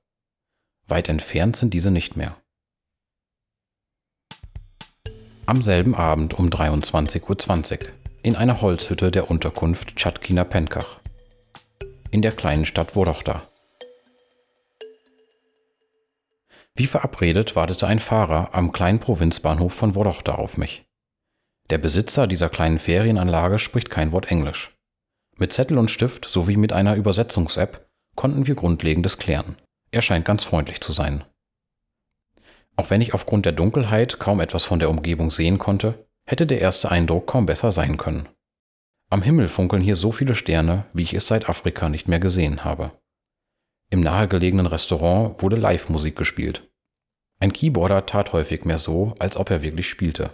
Weit 0.90 1.08
entfernt 1.08 1.56
sind 1.56 1.74
diese 1.74 1.90
nicht 1.90 2.18
mehr. 2.18 2.36
Am 5.46 5.64
selben 5.64 5.96
Abend 5.96 6.34
um 6.34 6.50
23.20 6.50 7.80
Uhr 7.80 7.88
in 8.24 8.36
einer 8.36 8.60
Holzhütte 8.60 9.10
der 9.10 9.32
Unterkunft 9.32 9.96
Tschatkina 9.96 10.44
Penkach 10.44 11.00
in 12.12 12.22
der 12.22 12.34
kleinen 12.34 12.66
Stadt 12.66 12.94
Worochta. 12.94 13.48
Wie 16.76 16.88
verabredet 16.88 17.56
wartete 17.56 17.88
ein 17.88 18.00
Fahrer 18.00 18.50
am 18.52 18.74
kleinen 18.74 19.00
Provinzbahnhof 19.00 19.74
von 19.74 19.96
Worochta 19.96 20.36
auf 20.36 20.58
mich. 20.58 20.87
Der 21.70 21.78
Besitzer 21.78 22.28
dieser 22.28 22.50
kleinen 22.50 22.80
Ferienanlage 22.80 23.60
spricht 23.60 23.90
kein 23.90 24.14
Wort 24.14 24.32
Englisch. 24.32 24.74
Mit 25.36 25.52
Zettel 25.52 25.78
und 25.78 25.92
Stift 25.92 26.26
sowie 26.26 26.56
mit 26.56 26.72
einer 26.72 26.96
Übersetzungs-App 26.96 27.90
konnten 28.16 28.48
wir 28.48 28.56
Grundlegendes 28.56 29.18
klären. 29.18 29.58
Er 29.92 30.02
scheint 30.02 30.26
ganz 30.26 30.44
freundlich 30.46 30.82
zu 30.82 30.94
sein. 30.94 31.24
Auch 32.78 32.90
wenn 32.90 33.02
ich 33.02 33.14
aufgrund 33.14 33.46
der 33.46 33.54
Dunkelheit 33.54 34.18
kaum 34.20 34.40
etwas 34.40 34.66
von 34.66 34.80
der 34.80 34.90
Umgebung 34.90 35.30
sehen 35.30 35.58
konnte, 35.58 36.08
hätte 36.26 36.48
der 36.48 36.62
erste 36.62 36.90
Eindruck 36.90 37.28
kaum 37.28 37.46
besser 37.46 37.72
sein 37.72 37.98
können. 37.98 38.30
Am 39.10 39.22
Himmel 39.22 39.48
funkeln 39.48 39.82
hier 39.82 39.96
so 39.96 40.12
viele 40.12 40.36
Sterne, 40.36 40.86
wie 40.94 41.04
ich 41.04 41.14
es 41.14 41.28
seit 41.28 41.50
Afrika 41.50 41.90
nicht 41.90 42.08
mehr 42.08 42.20
gesehen 42.20 42.64
habe. 42.64 42.92
Im 43.90 44.02
nahegelegenen 44.02 44.68
Restaurant 44.68 45.42
wurde 45.42 45.56
Live-Musik 45.56 46.16
gespielt. 46.16 46.70
Ein 47.40 47.54
Keyboarder 47.54 48.06
tat 48.06 48.34
häufig 48.34 48.66
mehr 48.66 48.78
so, 48.78 49.14
als 49.20 49.38
ob 49.38 49.50
er 49.50 49.62
wirklich 49.62 49.90
spielte. 49.90 50.32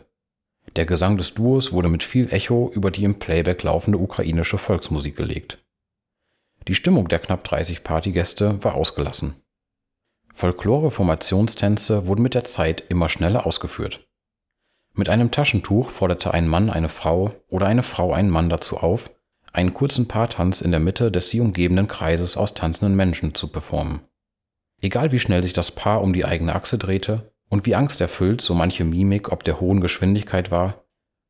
Der 0.76 0.86
Gesang 0.86 1.18
des 1.18 1.34
Duos 1.34 1.72
wurde 1.72 1.90
mit 1.90 2.04
viel 2.04 2.34
Echo 2.34 2.72
über 2.74 2.90
die 2.90 3.04
im 3.04 3.20
Playback 3.20 3.64
laufende 3.64 4.00
ukrainische 4.00 4.58
Volksmusik 4.58 5.16
gelegt. 5.16 5.64
Die 6.68 6.76
Stimmung 6.76 7.08
der 7.08 7.20
knapp 7.20 7.44
30 7.44 7.84
Partygäste 7.84 8.64
war 8.64 8.76
ausgelassen. 8.76 9.36
Folklore-Formationstänze 10.34 12.08
wurden 12.08 12.24
mit 12.24 12.34
der 12.34 12.44
Zeit 12.44 12.84
immer 12.90 13.10
schneller 13.10 13.46
ausgeführt. 13.46 14.08
Mit 14.94 15.10
einem 15.10 15.32
Taschentuch 15.32 15.90
forderte 15.90 16.34
ein 16.34 16.48
Mann 16.48 16.70
eine 16.70 16.90
Frau 16.90 17.34
oder 17.50 17.68
eine 17.68 17.84
Frau 17.84 18.14
einen 18.14 18.30
Mann 18.30 18.50
dazu 18.50 18.78
auf, 18.78 19.12
einen 19.52 19.74
kurzen 19.74 20.08
Paartanz 20.08 20.62
in 20.62 20.72
der 20.72 20.80
Mitte 20.80 21.12
des 21.12 21.30
sie 21.30 21.40
umgebenden 21.40 21.88
Kreises 21.88 22.38
aus 22.38 22.54
tanzenden 22.54 22.96
Menschen 22.96 23.36
zu 23.36 23.48
performen. 23.48 24.02
Egal 24.82 25.12
wie 25.12 25.20
schnell 25.20 25.44
sich 25.44 25.54
das 25.54 25.72
Paar 25.72 26.02
um 26.02 26.14
die 26.14 26.26
eigene 26.26 26.56
Achse 26.56 26.78
drehte, 26.78 27.33
und 27.54 27.68
wie 27.68 27.76
angsterfüllt 27.76 28.42
so 28.42 28.56
manche 28.56 28.84
Mimik 28.84 29.32
ob 29.32 29.44
der 29.44 29.60
hohen 29.60 29.80
Geschwindigkeit 29.80 30.50
war, 30.50 30.86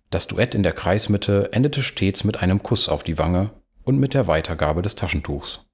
das 0.10 0.26
Duett 0.26 0.56
in 0.56 0.64
der 0.64 0.72
Kreismitte 0.72 1.50
endete 1.52 1.84
stets 1.84 2.24
mit 2.24 2.42
einem 2.42 2.64
Kuss 2.64 2.88
auf 2.88 3.04
die 3.04 3.18
Wange 3.18 3.50
und 3.84 4.00
mit 4.00 4.14
der 4.14 4.26
Weitergabe 4.26 4.82
des 4.82 4.96
Taschentuchs. 4.96 5.66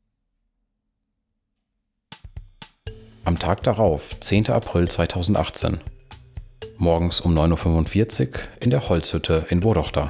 Am 3.26 3.38
Tag 3.38 3.62
darauf, 3.62 4.20
10. 4.22 4.50
April 4.50 4.88
2018, 4.88 5.82
morgens 6.80 7.22
um 7.22 7.38
9.45 7.38 8.30
Uhr 8.30 8.40
in 8.60 8.72
der 8.72 8.90
Holzhütte 8.90 9.46
in 9.52 9.64
Worochta. 9.64 10.10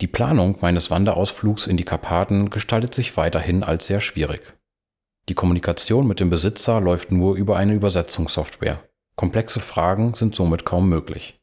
Die 0.00 0.06
Planung 0.06 0.58
meines 0.60 0.92
Wanderausflugs 0.92 1.66
in 1.66 1.76
die 1.76 1.82
Karpaten 1.82 2.50
gestaltet 2.50 2.94
sich 2.94 3.16
weiterhin 3.16 3.64
als 3.64 3.88
sehr 3.88 4.00
schwierig. 4.00 4.55
Die 5.28 5.34
Kommunikation 5.34 6.06
mit 6.06 6.20
dem 6.20 6.30
Besitzer 6.30 6.80
läuft 6.80 7.10
nur 7.10 7.36
über 7.36 7.56
eine 7.56 7.74
Übersetzungssoftware. 7.74 8.82
Komplexe 9.16 9.60
Fragen 9.60 10.14
sind 10.14 10.36
somit 10.36 10.64
kaum 10.64 10.88
möglich. 10.88 11.40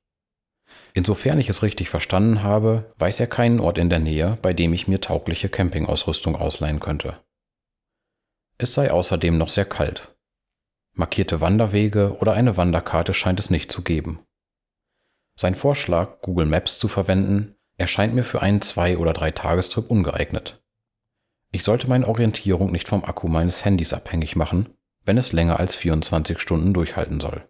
Insofern 0.94 1.40
ich 1.40 1.50
es 1.50 1.64
richtig 1.64 1.90
verstanden 1.90 2.44
habe, 2.44 2.94
weiß 2.98 3.20
er 3.20 3.28
keinen 3.28 3.60
Ort 3.60 3.78
in 3.78 3.90
der 3.90 4.00
Nähe, 4.00 4.38
bei 4.42 4.54
dem 4.54 4.74
ich 4.74 4.88
mir 4.88 5.02
taugliche 5.02 5.50
Campingausrüstung 5.50 6.36
ausleihen 6.36 6.80
könnte. 6.80 7.20
Es 8.58 8.74
sei 8.74 8.92
außerdem 8.92 9.38
noch 9.38 9.50
sehr 9.50 9.66
kalt. 9.66 10.16
Markierte 10.94 11.42
Wanderwege 11.42 12.18
oder 12.20 12.34
eine 12.34 12.56
Wanderkarte 12.56 13.14
scheint 13.14 13.40
es 13.40 13.50
nicht 13.50 13.72
zu 13.72 13.82
geben. 13.82 14.20
Sein 15.36 15.56
Vorschlag, 15.56 16.22
Google 16.22 16.46
Maps 16.46 16.78
zu 16.78 16.88
verwenden, 16.88 17.56
erscheint 17.78 18.14
mir 18.14 18.24
für 18.24 18.44
einen 18.44 18.62
Zwei- 18.62 19.00
oder 19.00 19.14
Drei-Tagestrip 19.14 19.90
ungeeignet. 19.90 20.63
Ich 21.56 21.64
sollte 21.64 21.88
meine 21.88 22.08
Orientierung 22.08 22.72
nicht 22.72 22.88
vom 22.88 23.06
Akku 23.06 23.28
meines 23.28 23.64
Handys 23.64 23.94
abhängig 23.94 24.36
machen, 24.36 24.74
wenn 25.06 25.20
es 25.20 25.34
länger 25.34 25.60
als 25.60 25.76
24 25.76 26.40
Stunden 26.40 26.74
durchhalten 26.74 27.22
soll. 27.22 27.48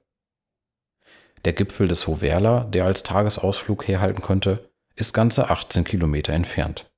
Der 1.45 1.53
Gipfel 1.53 1.87
des 1.87 2.05
Hoverla, 2.05 2.65
der 2.65 2.83
als 2.83 3.03
Tagesausflug 3.03 3.87
herhalten 3.87 4.21
könnte, 4.21 4.69
ist 4.95 5.13
ganze 5.13 5.49
18 5.49 5.85
Kilometer 5.85 6.33
entfernt. 6.33 6.91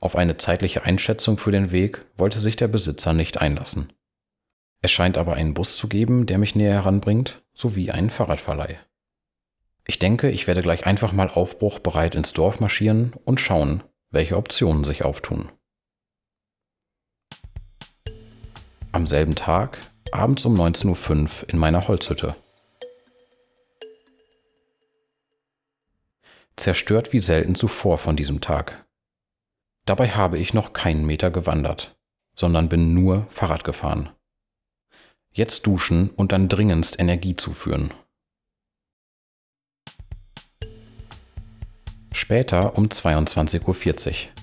Auf 0.00 0.16
eine 0.16 0.36
zeitliche 0.36 0.82
Einschätzung 0.82 1.38
für 1.38 1.52
den 1.52 1.70
Weg 1.70 2.04
wollte 2.18 2.40
sich 2.40 2.56
der 2.56 2.68
Besitzer 2.68 3.12
nicht 3.12 3.40
einlassen. 3.40 3.92
Es 4.82 4.90
scheint 4.90 5.16
aber 5.16 5.34
einen 5.34 5.54
Bus 5.54 5.76
zu 5.76 5.88
geben, 5.88 6.26
der 6.26 6.38
mich 6.38 6.56
näher 6.56 6.74
heranbringt, 6.74 7.44
sowie 7.54 7.92
einen 7.92 8.10
Fahrradverleih. 8.10 8.80
Ich 9.86 10.00
denke, 10.00 10.30
ich 10.30 10.48
werde 10.48 10.62
gleich 10.62 10.84
einfach 10.84 11.12
mal 11.12 11.30
aufbruchbereit 11.30 12.16
ins 12.16 12.32
Dorf 12.32 12.58
marschieren 12.58 13.14
und 13.24 13.40
schauen, 13.40 13.84
welche 14.10 14.36
Optionen 14.36 14.82
sich 14.82 15.04
auftun. 15.04 15.52
Am 18.94 19.08
selben 19.08 19.34
Tag, 19.34 19.80
abends 20.12 20.44
um 20.44 20.54
19.05 20.54 21.42
Uhr 21.42 21.48
in 21.48 21.58
meiner 21.58 21.88
Holzhütte. 21.88 22.36
Zerstört 26.54 27.12
wie 27.12 27.18
selten 27.18 27.56
zuvor 27.56 27.98
von 27.98 28.14
diesem 28.14 28.40
Tag. 28.40 28.86
Dabei 29.84 30.10
habe 30.10 30.38
ich 30.38 30.54
noch 30.54 30.74
keinen 30.74 31.04
Meter 31.04 31.32
gewandert, 31.32 31.96
sondern 32.36 32.68
bin 32.68 32.94
nur 32.94 33.26
Fahrrad 33.30 33.64
gefahren. 33.64 34.10
Jetzt 35.32 35.66
duschen 35.66 36.10
und 36.10 36.30
dann 36.30 36.48
dringendst 36.48 37.00
Energie 37.00 37.34
zuführen. 37.34 37.92
Später 42.12 42.78
um 42.78 42.84
22.40 42.84 43.66
Uhr. 43.66 44.33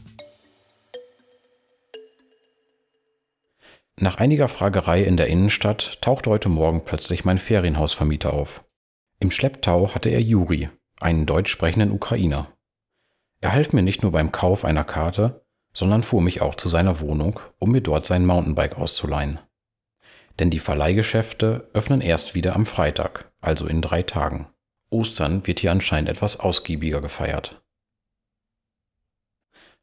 Nach 4.01 4.15
einiger 4.15 4.47
Fragerei 4.47 5.03
in 5.03 5.15
der 5.15 5.27
Innenstadt 5.27 6.01
tauchte 6.01 6.31
heute 6.31 6.49
Morgen 6.49 6.83
plötzlich 6.85 7.23
mein 7.23 7.37
Ferienhausvermieter 7.37 8.33
auf. 8.33 8.63
Im 9.19 9.29
Schlepptau 9.29 9.93
hatte 9.93 10.09
er 10.09 10.19
Juri, 10.19 10.69
einen 10.99 11.27
deutsch 11.27 11.51
sprechenden 11.51 11.91
Ukrainer. 11.91 12.51
Er 13.41 13.51
half 13.51 13.73
mir 13.73 13.83
nicht 13.83 14.01
nur 14.01 14.11
beim 14.11 14.31
Kauf 14.31 14.65
einer 14.65 14.83
Karte, 14.83 15.45
sondern 15.71 16.01
fuhr 16.01 16.23
mich 16.23 16.41
auch 16.41 16.55
zu 16.55 16.67
seiner 16.67 16.99
Wohnung, 16.99 17.41
um 17.59 17.73
mir 17.73 17.81
dort 17.81 18.07
sein 18.07 18.25
Mountainbike 18.25 18.75
auszuleihen. 18.75 19.39
Denn 20.39 20.49
die 20.49 20.57
Verleihgeschäfte 20.57 21.69
öffnen 21.73 22.01
erst 22.01 22.33
wieder 22.33 22.55
am 22.55 22.65
Freitag, 22.65 23.31
also 23.39 23.67
in 23.67 23.83
drei 23.83 24.01
Tagen. 24.01 24.47
Ostern 24.89 25.45
wird 25.45 25.59
hier 25.59 25.71
anscheinend 25.71 26.09
etwas 26.09 26.39
ausgiebiger 26.39 27.01
gefeiert. 27.01 27.61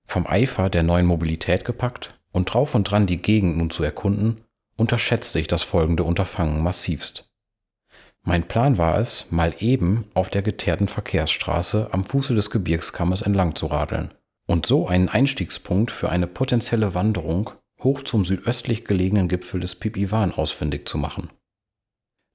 Vom 0.06 0.26
Eifer 0.26 0.70
der 0.70 0.82
neuen 0.82 1.06
Mobilität 1.06 1.64
gepackt, 1.64 2.17
und 2.32 2.52
drauf 2.52 2.74
und 2.74 2.84
dran 2.84 3.06
die 3.06 3.20
Gegend 3.20 3.56
nun 3.56 3.70
zu 3.70 3.82
erkunden, 3.82 4.42
unterschätzte 4.76 5.40
ich 5.40 5.46
das 5.46 5.62
folgende 5.62 6.04
Unterfangen 6.04 6.62
massivst. 6.62 7.28
Mein 8.22 8.46
Plan 8.46 8.78
war 8.78 8.98
es, 8.98 9.30
mal 9.30 9.54
eben 9.58 10.04
auf 10.14 10.28
der 10.28 10.42
geteerten 10.42 10.88
Verkehrsstraße 10.88 11.88
am 11.92 12.04
Fuße 12.04 12.34
des 12.34 12.50
Gebirgskammes 12.50 13.22
entlang 13.22 13.54
zu 13.54 13.66
radeln 13.66 14.12
und 14.46 14.66
so 14.66 14.86
einen 14.86 15.08
Einstiegspunkt 15.08 15.90
für 15.90 16.10
eine 16.10 16.26
potenzielle 16.26 16.94
Wanderung 16.94 17.50
hoch 17.82 18.02
zum 18.02 18.24
südöstlich 18.24 18.84
gelegenen 18.84 19.28
Gipfel 19.28 19.60
des 19.60 19.76
Pipiwan 19.76 20.32
ausfindig 20.32 20.88
zu 20.88 20.98
machen. 20.98 21.30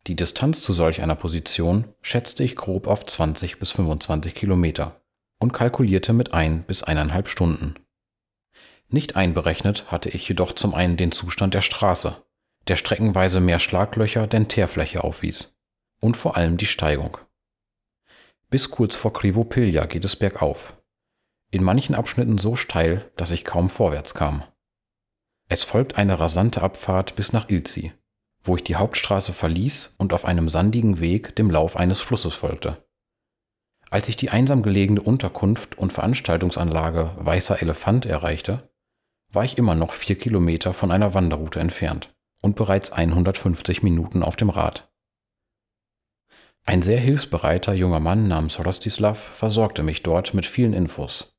Die 0.08 0.16
Distanz 0.16 0.62
zu 0.62 0.74
solch 0.74 1.02
einer 1.02 1.16
Position 1.16 1.86
schätzte 2.02 2.44
ich 2.44 2.56
grob 2.56 2.88
auf 2.88 3.06
20 3.06 3.60
bis 3.60 3.72
25 3.72 4.36
Kilometer 4.36 5.02
und 5.40 5.54
kalkulierte 5.54 6.14
mit 6.14 6.34
ein 6.34 6.64
bis 6.64 6.84
eineinhalb 6.84 7.28
Stunden. 7.28 7.76
Nicht 8.94 9.16
einberechnet 9.16 9.92
hatte 9.92 10.10
ich 10.10 10.30
jedoch 10.30 10.52
zum 10.52 10.76
einen 10.76 10.98
den 10.98 11.12
Zustand 11.12 11.56
der 11.56 11.62
Straße, 11.62 12.16
der 12.68 12.76
streckenweise 12.76 13.40
mehr 13.40 13.58
Schlaglöcher 13.58 14.28
denn 14.28 14.48
Teerfläche 14.48 15.04
aufwies, 15.04 15.58
und 16.00 16.16
vor 16.16 16.38
allem 16.38 16.58
die 16.58 16.68
Steigung. 16.68 17.18
Bis 18.52 18.70
kurz 18.70 18.96
vor 18.96 19.12
Krivopilja 19.12 19.88
geht 19.88 20.06
es 20.06 20.16
bergauf, 20.16 20.78
in 21.50 21.64
manchen 21.64 21.96
Abschnitten 21.96 22.38
so 22.38 22.56
steil, 22.56 23.10
dass 23.16 23.32
ich 23.32 23.46
kaum 23.46 23.72
vorwärts 23.72 24.14
kam. 24.14 24.44
Es 25.50 25.64
folgt 25.64 25.98
eine 25.98 26.20
rasante 26.20 26.62
Abfahrt 26.62 27.16
bis 27.16 27.34
nach 27.34 27.50
Ilzi, 27.50 27.94
wo 28.44 28.58
ich 28.58 28.64
die 28.64 28.76
Hauptstraße 28.76 29.34
verließ 29.34 29.96
und 29.98 30.14
auf 30.14 30.24
einem 30.24 30.50
sandigen 30.50 31.00
Weg 31.00 31.36
dem 31.36 31.50
Lauf 31.50 31.78
eines 31.78 32.00
Flusses 32.00 32.36
folgte. 32.36 32.86
Als 33.90 34.08
ich 34.08 34.18
die 34.18 34.30
einsam 34.30 34.62
gelegene 34.62 35.02
Unterkunft 35.02 35.80
und 35.80 35.92
Veranstaltungsanlage 35.92 37.16
Weißer 37.18 37.60
Elefant 37.60 38.06
erreichte, 38.06 38.70
war 39.34 39.44
ich 39.44 39.58
immer 39.58 39.76
noch 39.76 39.94
vier 39.94 40.18
Kilometer 40.18 40.74
von 40.74 40.92
einer 40.92 41.14
Wanderroute 41.14 41.60
entfernt 41.60 42.14
und 42.42 42.56
bereits 42.56 42.92
150 42.92 43.84
Minuten 43.84 44.24
auf 44.24 44.36
dem 44.36 44.50
Rad. 44.50 44.92
Ein 46.66 46.82
sehr 46.82 47.00
hilfsbereiter 47.00 47.74
junger 47.74 48.00
Mann 48.00 48.28
namens 48.28 48.64
Rostislav 48.64 49.18
versorgte 49.18 49.84
mich 49.84 50.04
dort 50.04 50.34
mit 50.34 50.46
vielen 50.46 50.74
Infos. 50.74 51.36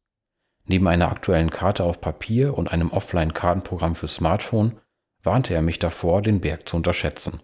Neben 0.67 0.87
einer 0.89 1.11
aktuellen 1.11 1.51
Karte 1.51 1.85
auf 1.85 2.01
Papier 2.01 2.57
und 2.57 2.71
einem 2.71 2.91
Offline-Kartenprogramm 2.91 3.97
für 3.97 4.09
Smartphone 4.09 4.81
warnte 5.23 5.55
er 5.55 5.63
mich 5.63 5.79
davor, 5.79 6.21
den 6.21 6.41
Berg 6.41 6.69
zu 6.69 6.77
unterschätzen. 6.77 7.43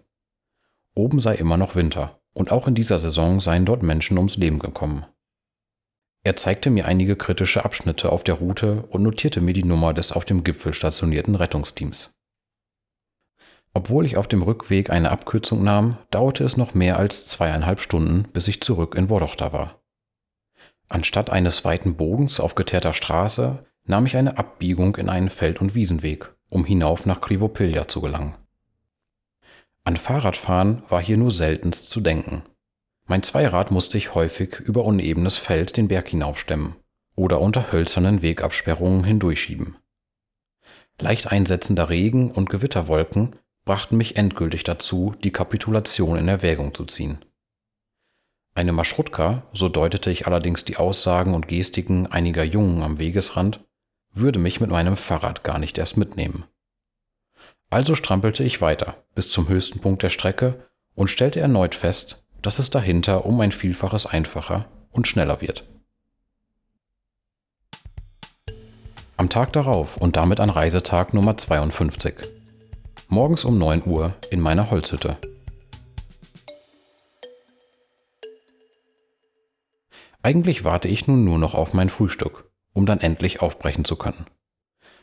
Oben 0.93 1.19
sei 1.19 1.35
immer 1.35 1.57
noch 1.57 1.75
Winter 1.75 2.19
und 2.33 2.51
auch 2.51 2.67
in 2.67 2.75
dieser 2.75 2.99
Saison 2.99 3.39
seien 3.39 3.65
dort 3.65 3.83
Menschen 3.83 4.17
ums 4.17 4.37
Leben 4.37 4.59
gekommen. 4.59 5.05
Er 6.23 6.35
zeigte 6.35 6.69
mir 6.69 6.85
einige 6.85 7.15
kritische 7.15 7.65
Abschnitte 7.65 8.11
auf 8.11 8.23
der 8.23 8.35
Route 8.35 8.83
und 8.89 9.01
notierte 9.01 9.41
mir 9.41 9.53
die 9.53 9.63
Nummer 9.63 9.93
des 9.93 10.11
auf 10.11 10.23
dem 10.23 10.43
Gipfel 10.43 10.73
stationierten 10.73 11.35
Rettungsteams. 11.35 12.13
Obwohl 13.73 14.05
ich 14.05 14.17
auf 14.17 14.27
dem 14.27 14.43
Rückweg 14.43 14.89
eine 14.89 15.11
Abkürzung 15.11 15.63
nahm, 15.63 15.97
dauerte 16.11 16.43
es 16.43 16.57
noch 16.57 16.73
mehr 16.73 16.97
als 16.97 17.27
zweieinhalb 17.27 17.79
Stunden, 17.79 18.27
bis 18.33 18.47
ich 18.47 18.61
zurück 18.61 18.95
in 18.95 19.09
Worochta 19.09 19.53
war. 19.53 19.81
Anstatt 20.89 21.29
eines 21.29 21.63
weiten 21.63 21.95
Bogens 21.95 22.39
auf 22.39 22.53
geteerter 22.53 22.93
Straße 22.93 23.65
nahm 23.85 24.05
ich 24.05 24.17
eine 24.17 24.37
Abbiegung 24.37 24.97
in 24.97 25.09
einen 25.09 25.29
Feld- 25.29 25.61
und 25.61 25.73
Wiesenweg, 25.73 26.33
um 26.49 26.65
hinauf 26.65 27.05
nach 27.05 27.21
Krivopilja 27.21 27.87
zu 27.87 28.01
gelangen. 28.01 28.35
An 29.85 29.97
Fahrradfahren 29.97 30.83
war 30.89 31.01
hier 31.01 31.17
nur 31.17 31.31
seltenst 31.31 31.89
zu 31.89 32.01
denken. 32.01 32.43
Mein 33.11 33.23
Zweirad 33.23 33.71
musste 33.71 33.97
ich 33.97 34.15
häufig 34.15 34.61
über 34.61 34.85
unebenes 34.85 35.37
Feld 35.37 35.75
den 35.75 35.89
Berg 35.89 36.07
hinaufstemmen 36.07 36.77
oder 37.13 37.41
unter 37.41 37.73
hölzernen 37.73 38.21
Wegabsperrungen 38.21 39.03
hindurchschieben. 39.03 39.75
Leicht 40.97 41.27
einsetzender 41.29 41.89
Regen 41.89 42.31
und 42.31 42.49
Gewitterwolken 42.49 43.35
brachten 43.65 43.97
mich 43.97 44.15
endgültig 44.15 44.63
dazu, 44.63 45.13
die 45.25 45.33
Kapitulation 45.33 46.17
in 46.17 46.29
Erwägung 46.29 46.73
zu 46.73 46.85
ziehen. 46.85 47.17
Eine 48.55 48.71
Maschrutka, 48.71 49.43
so 49.51 49.67
deutete 49.67 50.09
ich 50.09 50.25
allerdings 50.25 50.63
die 50.63 50.77
Aussagen 50.77 51.33
und 51.33 51.49
Gestiken 51.49 52.07
einiger 52.07 52.45
Jungen 52.45 52.81
am 52.81 52.97
Wegesrand, 52.97 53.59
würde 54.13 54.39
mich 54.39 54.61
mit 54.61 54.69
meinem 54.69 54.95
Fahrrad 54.95 55.43
gar 55.43 55.59
nicht 55.59 55.77
erst 55.77 55.97
mitnehmen. 55.97 56.45
Also 57.69 57.93
strampelte 57.93 58.45
ich 58.45 58.61
weiter 58.61 59.03
bis 59.15 59.29
zum 59.29 59.49
höchsten 59.49 59.79
Punkt 59.81 60.01
der 60.01 60.09
Strecke 60.09 60.65
und 60.95 61.09
stellte 61.09 61.41
erneut 61.41 61.75
fest, 61.75 62.20
dass 62.41 62.59
es 62.59 62.69
dahinter 62.69 63.25
um 63.25 63.39
ein 63.41 63.51
Vielfaches 63.51 64.05
einfacher 64.05 64.65
und 64.91 65.07
schneller 65.07 65.41
wird. 65.41 65.67
Am 69.17 69.29
Tag 69.29 69.53
darauf 69.53 69.97
und 69.97 70.15
damit 70.15 70.39
an 70.39 70.49
Reisetag 70.49 71.13
Nummer 71.13 71.37
52. 71.37 72.15
Morgens 73.07 73.45
um 73.45 73.57
9 73.57 73.83
Uhr 73.85 74.15
in 74.31 74.39
meiner 74.39 74.71
Holzhütte. 74.71 75.17
Eigentlich 80.23 80.63
warte 80.63 80.87
ich 80.87 81.07
nun 81.07 81.23
nur 81.23 81.37
noch 81.37 81.55
auf 81.55 81.73
mein 81.73 81.89
Frühstück, 81.89 82.49
um 82.73 82.85
dann 82.85 82.99
endlich 82.99 83.41
aufbrechen 83.41 83.85
zu 83.85 83.95
können. 83.95 84.25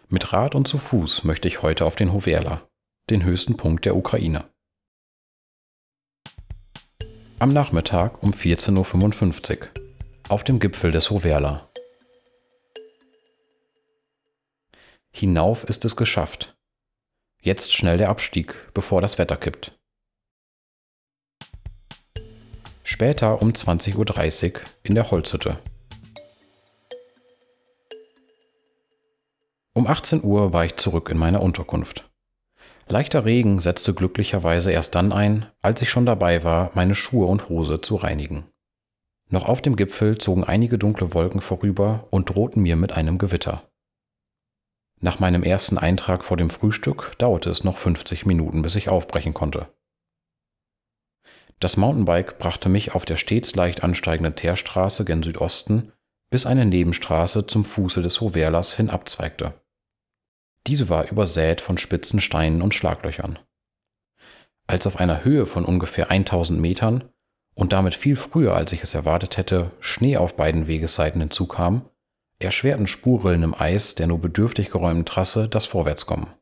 Mit 0.09 0.33
Rad 0.33 0.55
und 0.55 0.67
zu 0.67 0.79
Fuß 0.79 1.25
möchte 1.25 1.49
ich 1.49 1.63
heute 1.63 1.85
auf 1.85 1.97
den 1.97 2.13
Hoverla, 2.13 2.63
den 3.11 3.25
höchsten 3.25 3.57
Punkt 3.57 3.85
der 3.85 3.95
Ukraine. 3.95 4.45
Am 7.41 7.51
Nachmittag 7.51 8.21
um 8.25 8.33
14.55 8.33 9.61
Uhr 9.61 9.69
auf 10.29 10.43
dem 10.43 10.59
Gipfel 10.59 10.91
des 10.91 11.09
Hoverla. 11.09 11.69
Hinauf 15.13 15.63
ist 15.63 15.85
es 15.85 15.95
geschafft. 15.95 16.57
Jetzt 17.41 17.73
schnell 17.73 17.97
der 17.97 18.09
Abstieg, 18.09 18.57
bevor 18.75 19.01
das 19.01 19.19
Wetter 19.19 19.37
kippt. 19.37 19.79
Später 22.83 23.41
um 23.41 23.51
20.30 23.51 24.55
Uhr 24.55 24.61
in 24.83 24.97
der 24.97 25.09
Holzhütte. 25.09 25.61
Um 29.75 29.87
18 29.87 30.25
Uhr 30.25 30.53
war 30.53 30.65
ich 30.65 30.75
zurück 30.75 31.09
in 31.09 31.19
meiner 31.19 31.41
Unterkunft. 31.41 32.08
Leichter 32.91 33.25
Regen 33.25 33.61
setzte 33.61 33.93
glücklicherweise 33.93 34.73
erst 34.73 34.95
dann 34.95 35.13
ein, 35.13 35.47
als 35.61 35.83
ich 35.83 35.91
schon 35.91 36.07
dabei 36.07 36.43
war, 36.45 36.71
meine 36.75 36.95
Schuhe 36.95 37.27
und 37.27 37.49
Hose 37.49 37.81
zu 37.81 37.97
reinigen. 37.97 38.47
Noch 39.31 39.47
auf 39.47 39.61
dem 39.61 39.77
Gipfel 39.77 40.17
zogen 40.17 40.45
einige 40.45 40.79
dunkle 40.79 41.13
Wolken 41.13 41.43
vorüber 41.43 42.07
und 42.11 42.31
drohten 42.31 42.63
mir 42.63 42.77
mit 42.77 42.93
einem 42.93 43.19
Gewitter. 43.19 43.69
Nach 45.01 45.19
meinem 45.21 45.43
ersten 45.43 45.77
Eintrag 45.77 46.25
vor 46.25 46.37
dem 46.37 46.51
Frühstück 46.51 47.13
dauerte 47.19 47.51
es 47.51 47.63
noch 47.63 47.77
50 47.77 48.27
Minuten, 48.27 48.63
bis 48.63 48.75
ich 48.75 48.89
aufbrechen 48.89 49.35
konnte. 49.35 49.69
Das 51.61 51.77
Mountainbike 51.77 52.39
brachte 52.39 52.69
mich 52.69 52.95
auf 52.95 53.05
der 53.05 53.17
stets 53.17 53.55
leicht 53.55 53.83
ansteigenden 53.83 54.35
Teerstraße 54.35 55.05
gen 55.05 55.23
Südosten, 55.23 55.93
bis 56.31 56.47
eine 56.47 56.65
Nebenstraße 56.65 57.47
zum 57.47 57.65
Fuße 57.65 58.01
des 58.01 58.21
Hoverlas 58.21 58.75
hin 58.75 58.91
abzweigte. 58.91 59.55
Diese 60.67 60.89
war 60.89 61.11
übersät 61.11 61.61
von 61.61 61.79
spitzen 61.79 62.21
Steinen 62.21 62.63
und 62.63 62.75
Schlaglöchern. 62.75 63.39
Als 64.67 64.87
auf 64.87 64.99
einer 64.99 65.25
Höhe 65.25 65.47
von 65.47 65.65
ungefähr 65.65 66.11
1000 66.11 66.61
Metern 66.61 67.09
und 67.55 67.73
damit 67.73 67.95
viel 67.95 68.17
früher, 68.17 68.55
als 68.55 68.73
ich 68.73 68.83
es 68.83 68.95
erwartet 68.95 69.37
hätte, 69.37 69.73
Schnee 69.81 70.17
auf 70.17 70.37
beiden 70.37 70.67
Wegesseiten 70.69 71.21
hinzukam, 71.21 71.89
erschwerten 72.39 72.87
Spurrillen 72.87 73.43
im 73.43 73.55
Eis 73.55 73.95
der 73.95 74.07
nur 74.07 74.21
bedürftig 74.21 74.71
geräumten 74.71 75.07
Trasse 75.07 75.49
das 75.49 75.67
Vorwärtskommen. 75.67 76.35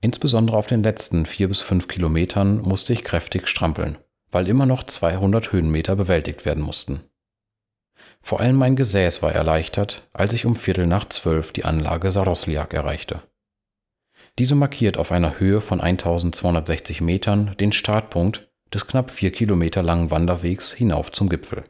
Insbesondere 0.00 0.56
auf 0.56 0.66
den 0.66 0.82
letzten 0.82 1.26
vier 1.26 1.48
bis 1.48 1.60
fünf 1.62 1.88
Kilometern 1.88 2.60
musste 2.60 2.92
ich 2.92 3.04
kräftig 3.04 3.48
strampeln, 3.48 3.98
weil 4.30 4.48
immer 4.48 4.66
noch 4.66 4.84
200 4.84 5.52
Höhenmeter 5.52 5.96
bewältigt 5.96 6.44
werden 6.44 6.62
mussten. 6.62 7.00
Vor 8.26 8.40
allem 8.40 8.56
mein 8.56 8.74
Gesäß 8.74 9.22
war 9.22 9.32
erleichtert, 9.32 10.02
als 10.12 10.32
ich 10.32 10.46
um 10.46 10.56
Viertel 10.56 10.88
nach 10.88 11.08
zwölf 11.08 11.52
die 11.52 11.64
Anlage 11.64 12.10
Sarosliak 12.10 12.74
erreichte. 12.74 13.22
Diese 14.40 14.56
markiert 14.56 14.98
auf 14.98 15.12
einer 15.12 15.38
Höhe 15.38 15.60
von 15.60 15.80
1260 15.80 17.00
Metern 17.02 17.54
den 17.60 17.70
Startpunkt 17.70 18.50
des 18.74 18.88
knapp 18.88 19.12
vier 19.12 19.30
Kilometer 19.30 19.84
langen 19.84 20.10
Wanderwegs 20.10 20.72
hinauf 20.72 21.12
zum 21.12 21.28
Gipfel. 21.28 21.66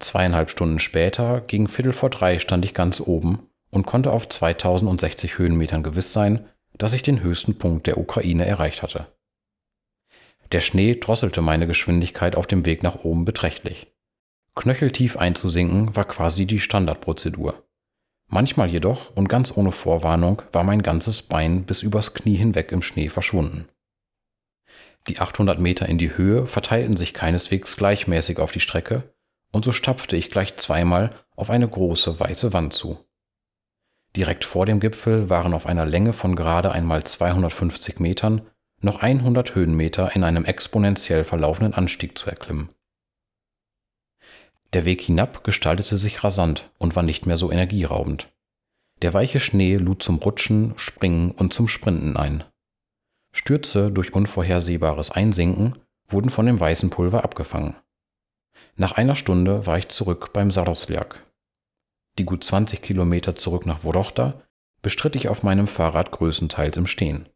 Zweieinhalb 0.00 0.50
Stunden 0.50 0.80
später, 0.80 1.40
gegen 1.40 1.66
Viertel 1.66 1.94
vor 1.94 2.10
drei, 2.10 2.38
stand 2.38 2.66
ich 2.66 2.74
ganz 2.74 3.00
oben 3.00 3.48
und 3.70 3.86
konnte 3.86 4.12
auf 4.12 4.28
2060 4.28 5.38
Höhenmetern 5.38 5.82
gewiss 5.82 6.12
sein, 6.12 6.46
dass 6.76 6.92
ich 6.92 7.00
den 7.00 7.22
höchsten 7.22 7.56
Punkt 7.56 7.86
der 7.86 7.96
Ukraine 7.96 8.44
erreicht 8.44 8.82
hatte. 8.82 9.06
Der 10.52 10.60
Schnee 10.60 10.94
drosselte 10.94 11.40
meine 11.40 11.66
Geschwindigkeit 11.66 12.36
auf 12.36 12.46
dem 12.46 12.66
Weg 12.66 12.82
nach 12.82 12.96
oben 12.96 13.24
beträchtlich. 13.24 13.92
Knöcheltief 14.54 15.16
einzusinken 15.16 15.96
war 15.96 16.04
quasi 16.04 16.44
die 16.46 16.60
Standardprozedur. 16.60 17.64
Manchmal 18.28 18.68
jedoch 18.68 19.14
und 19.16 19.28
ganz 19.28 19.56
ohne 19.56 19.72
Vorwarnung 19.72 20.42
war 20.52 20.62
mein 20.62 20.82
ganzes 20.82 21.22
Bein 21.22 21.64
bis 21.64 21.82
übers 21.82 22.14
Knie 22.14 22.36
hinweg 22.36 22.70
im 22.72 22.82
Schnee 22.82 23.08
verschwunden. 23.08 23.68
Die 25.08 25.18
800 25.20 25.58
Meter 25.58 25.88
in 25.88 25.98
die 25.98 26.16
Höhe 26.16 26.46
verteilten 26.46 26.96
sich 26.96 27.12
keineswegs 27.14 27.76
gleichmäßig 27.76 28.38
auf 28.38 28.52
die 28.52 28.60
Strecke 28.60 29.14
und 29.52 29.64
so 29.64 29.72
stapfte 29.72 30.16
ich 30.16 30.30
gleich 30.30 30.56
zweimal 30.56 31.14
auf 31.34 31.50
eine 31.50 31.68
große 31.68 32.20
weiße 32.20 32.52
Wand 32.52 32.72
zu. 32.72 32.98
Direkt 34.16 34.44
vor 34.44 34.66
dem 34.66 34.80
Gipfel 34.80 35.30
waren 35.30 35.54
auf 35.54 35.66
einer 35.66 35.86
Länge 35.86 36.12
von 36.12 36.36
gerade 36.36 36.72
einmal 36.72 37.04
250 37.04 38.00
Metern 38.00 38.42
noch 38.80 39.00
100 39.00 39.54
Höhenmeter 39.54 40.14
in 40.14 40.24
einem 40.24 40.44
exponentiell 40.44 41.24
verlaufenden 41.24 41.74
Anstieg 41.74 42.18
zu 42.18 42.28
erklimmen. 42.28 42.70
Der 44.72 44.84
Weg 44.84 45.02
hinab 45.02 45.44
gestaltete 45.44 45.98
sich 45.98 46.24
rasant 46.24 46.70
und 46.78 46.96
war 46.96 47.02
nicht 47.02 47.26
mehr 47.26 47.36
so 47.36 47.50
energieraubend. 47.50 48.32
Der 49.02 49.12
weiche 49.12 49.40
Schnee 49.40 49.76
lud 49.76 50.02
zum 50.02 50.16
Rutschen, 50.16 50.72
Springen 50.76 51.32
und 51.32 51.52
zum 51.52 51.68
Sprinten 51.68 52.16
ein. 52.16 52.44
Stürze 53.32 53.90
durch 53.90 54.14
unvorhersehbares 54.14 55.10
Einsinken 55.10 55.78
wurden 56.08 56.30
von 56.30 56.46
dem 56.46 56.60
weißen 56.60 56.90
Pulver 56.90 57.24
abgefangen. 57.24 57.74
Nach 58.76 58.92
einer 58.92 59.16
Stunde 59.16 59.66
war 59.66 59.78
ich 59.78 59.88
zurück 59.88 60.32
beim 60.32 60.50
Sarosliak. 60.50 61.22
Die 62.18 62.24
gut 62.24 62.44
20 62.44 62.80
Kilometer 62.80 63.36
zurück 63.36 63.66
nach 63.66 63.84
Worochta 63.84 64.40
bestritt 64.82 65.16
ich 65.16 65.28
auf 65.28 65.42
meinem 65.42 65.66
Fahrrad 65.66 66.10
größtenteils 66.10 66.76
im 66.76 66.86
Stehen. 66.86 67.28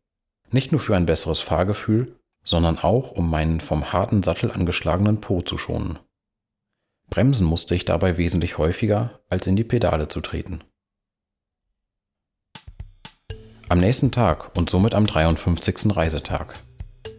Nicht 0.50 0.72
nur 0.72 0.80
für 0.80 0.96
ein 0.96 1.06
besseres 1.06 1.40
Fahrgefühl, 1.40 2.14
sondern 2.44 2.78
auch, 2.78 3.12
um 3.12 3.28
meinen 3.28 3.60
vom 3.60 3.92
harten 3.92 4.22
Sattel 4.22 4.50
angeschlagenen 4.50 5.20
Po 5.20 5.42
zu 5.42 5.58
schonen. 5.58 5.98
Bremsen 7.08 7.46
musste 7.46 7.74
ich 7.74 7.84
dabei 7.84 8.16
wesentlich 8.16 8.58
häufiger, 8.58 9.20
als 9.28 9.46
in 9.46 9.56
die 9.56 9.64
Pedale 9.64 10.08
zu 10.08 10.20
treten. 10.20 10.64
Am 13.68 13.78
nächsten 13.78 14.12
Tag 14.12 14.56
und 14.56 14.70
somit 14.70 14.94
am 14.94 15.06
53. 15.06 15.96
Reisetag. 15.96 16.54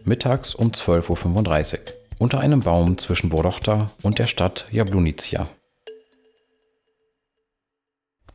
Mittags 0.04 0.54
um 0.54 0.70
12.35 0.70 1.74
Uhr. 1.74 1.80
Unter 2.18 2.40
einem 2.40 2.60
Baum 2.60 2.98
zwischen 2.98 3.28
Borochta 3.28 3.90
und 4.02 4.18
der 4.18 4.26
Stadt 4.26 4.66
Jablunica. 4.70 5.48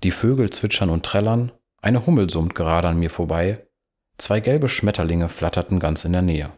Die 0.04 0.12
Vögel 0.12 0.50
zwitschern 0.50 0.90
und 0.90 1.06
trällern, 1.06 1.52
eine 1.82 2.06
Hummel 2.06 2.30
summt 2.30 2.56
gerade 2.56 2.88
an 2.88 3.00
mir 3.00 3.10
vorbei, 3.10 3.66
zwei 4.18 4.40
gelbe 4.40 4.70
Schmetterlinge 4.70 5.28
flatterten 5.28 5.80
ganz 5.80 6.06
in 6.06 6.14
der 6.14 6.22
Nähe. 6.22 6.52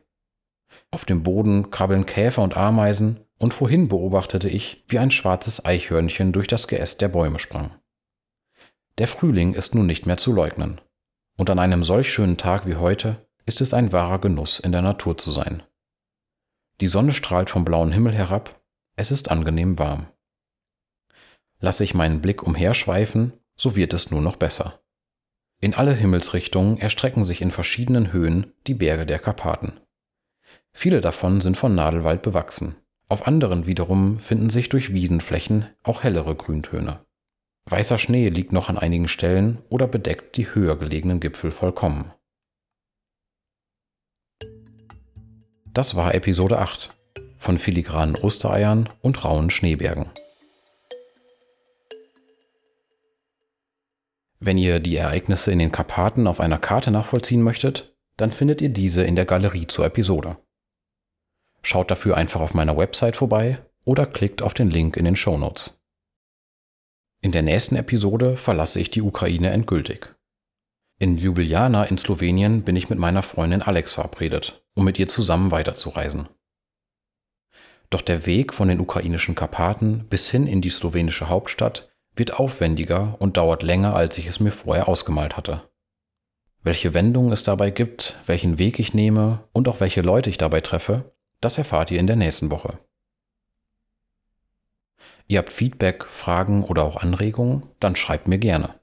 Auf 0.92 1.06
dem 1.06 1.24
Boden 1.24 1.72
krabbeln 1.72 2.06
Käfer 2.06 2.44
und 2.44 2.58
Ameisen, 2.58 3.25
und 3.38 3.54
vorhin 3.54 3.88
beobachtete 3.88 4.50
ich, 4.50 4.84
wie 4.88 5.00
ein 5.00 5.12
schwarzes 5.12 5.66
Eichhörnchen 5.66 6.32
durch 6.32 6.48
das 6.48 6.68
Geäst 6.68 7.02
der 7.02 7.10
Bäume 7.10 7.40
sprang. 7.40 7.76
Der 8.98 9.08
Frühling 9.08 9.54
ist 9.54 9.76
nun 9.76 9.86
nicht 9.86 10.06
mehr 10.06 10.18
zu 10.18 10.32
leugnen, 10.32 10.80
und 11.38 11.50
an 11.50 11.60
einem 11.60 11.84
solch 11.84 12.12
schönen 12.12 12.38
Tag 12.38 12.66
wie 12.66 12.76
heute 12.76 13.28
ist 13.46 13.62
es 13.62 13.74
ein 13.74 13.92
wahrer 13.92 14.20
Genuss, 14.20 14.60
in 14.60 14.72
der 14.72 14.82
Natur 14.82 15.18
zu 15.18 15.32
sein. 15.32 15.64
Die 16.82 16.88
Sonne 16.88 17.14
strahlt 17.14 17.50
vom 17.50 17.66
blauen 17.66 17.92
Himmel 17.92 18.14
herab, 18.14 18.62
es 18.96 19.12
ist 19.12 19.30
angenehm 19.32 19.78
warm. 19.78 20.08
Lasse 21.60 21.84
ich 21.84 21.94
meinen 21.94 22.22
Blick 22.22 22.44
umherschweifen, 22.44 23.34
so 23.56 23.76
wird 23.76 23.94
es 23.94 24.12
nur 24.12 24.22
noch 24.22 24.36
besser. 24.36 24.82
In 25.62 25.74
alle 25.74 25.94
Himmelsrichtungen 25.94 26.78
erstrecken 26.78 27.24
sich 27.24 27.42
in 27.42 27.52
verschiedenen 27.52 28.12
Höhen 28.12 28.54
die 28.68 28.74
Berge 28.74 29.06
der 29.06 29.20
Karpaten. 29.20 29.80
Viele 30.74 31.00
davon 31.00 31.40
sind 31.40 31.56
von 31.56 31.74
Nadelwald 31.74 32.22
bewachsen. 32.22 32.76
Auf 33.16 33.28
anderen 33.28 33.66
wiederum 33.66 34.20
finden 34.20 34.50
sich 34.50 34.68
durch 34.68 34.92
Wiesenflächen 34.92 35.68
auch 35.84 36.04
hellere 36.04 36.36
Grüntöne. 36.36 37.00
Weißer 37.64 37.98
Schnee 37.98 38.28
liegt 38.28 38.52
noch 38.52 38.68
an 38.68 38.78
einigen 38.78 39.08
Stellen 39.08 39.60
oder 39.70 39.88
bedeckt 39.88 40.36
die 40.36 40.54
höher 40.54 40.78
gelegenen 40.78 41.22
Gipfel 41.22 41.52
vollkommen. 41.52 42.12
Das 45.74 45.96
war 45.96 46.14
Episode 46.14 46.60
8 46.60 46.94
von 47.38 47.58
filigranen 47.58 48.18
Ostereiern 48.18 48.90
und 49.02 49.24
rauen 49.24 49.50
Schneebergen. 49.50 50.12
Wenn 54.42 54.58
ihr 54.58 54.82
die 54.82 54.98
Ereignisse 54.98 55.54
in 55.54 55.60
den 55.60 55.72
Karpaten 55.72 56.28
auf 56.28 56.42
einer 56.42 56.60
Karte 56.60 56.92
nachvollziehen 56.92 57.42
möchtet, 57.42 57.96
dann 58.18 58.34
findet 58.34 58.60
ihr 58.60 58.68
diese 58.68 59.04
in 59.04 59.16
der 59.16 59.24
Galerie 59.24 59.68
zur 59.68 59.86
Episode. 59.86 60.36
Schaut 61.66 61.90
dafür 61.90 62.16
einfach 62.16 62.42
auf 62.42 62.54
meiner 62.54 62.78
Website 62.78 63.16
vorbei 63.16 63.58
oder 63.86 64.06
klickt 64.06 64.44
auf 64.44 64.54
den 64.54 64.70
Link 64.70 64.98
in 64.98 65.06
den 65.06 65.16
Show 65.16 65.36
Notes. 65.36 65.82
In 67.22 67.32
der 67.32 67.42
nächsten 67.42 67.76
Episode 67.76 68.38
verlasse 68.38 68.80
ich 68.80 68.92
die 68.92 69.02
Ukraine 69.02 69.50
endgültig. 69.50 70.14
In 71.00 71.18
Ljubljana 71.18 71.86
in 71.86 71.98
Slowenien 71.98 72.62
bin 72.62 72.76
ich 72.76 72.92
mit 72.92 73.00
meiner 73.00 73.24
Freundin 73.24 73.64
Alex 73.64 73.94
verabredet, 73.94 74.64
um 74.76 74.86
mit 74.86 75.00
ihr 75.00 75.08
zusammen 75.08 75.50
weiterzureisen. 75.50 76.30
Doch 77.90 78.04
der 78.04 78.28
Weg 78.28 78.54
von 78.54 78.68
den 78.68 78.80
ukrainischen 78.80 79.34
Karpaten 79.34 80.06
bis 80.08 80.30
hin 80.30 80.46
in 80.46 80.62
die 80.62 80.70
slowenische 80.70 81.30
Hauptstadt 81.30 81.90
wird 82.16 82.40
aufwendiger 82.40 83.16
und 83.18 83.38
dauert 83.38 83.64
länger, 83.64 83.96
als 83.96 84.20
ich 84.20 84.28
es 84.28 84.40
mir 84.40 84.52
vorher 84.52 84.88
ausgemalt 84.88 85.36
hatte. 85.36 85.68
Welche 86.62 86.94
Wendungen 86.94 87.34
es 87.34 87.42
dabei 87.42 87.72
gibt, 87.72 88.20
welchen 88.28 88.60
Weg 88.60 88.78
ich 88.78 88.94
nehme 88.94 89.48
und 89.52 89.68
auch 89.68 89.80
welche 89.80 90.02
Leute 90.02 90.30
ich 90.30 90.38
dabei 90.38 90.62
treffe, 90.62 91.15
das 91.46 91.58
erfahrt 91.60 91.92
ihr 91.92 92.00
in 92.00 92.08
der 92.08 92.16
nächsten 92.16 92.50
Woche. 92.50 92.80
Ihr 95.28 95.38
habt 95.38 95.54
Feedback, 95.54 96.06
Fragen 96.06 96.64
oder 96.64 96.84
auch 96.84 96.98
Anregungen, 96.98 97.68
dann 97.80 97.96
schreibt 97.96 98.28
mir 98.28 98.40
gerne. 98.40 98.80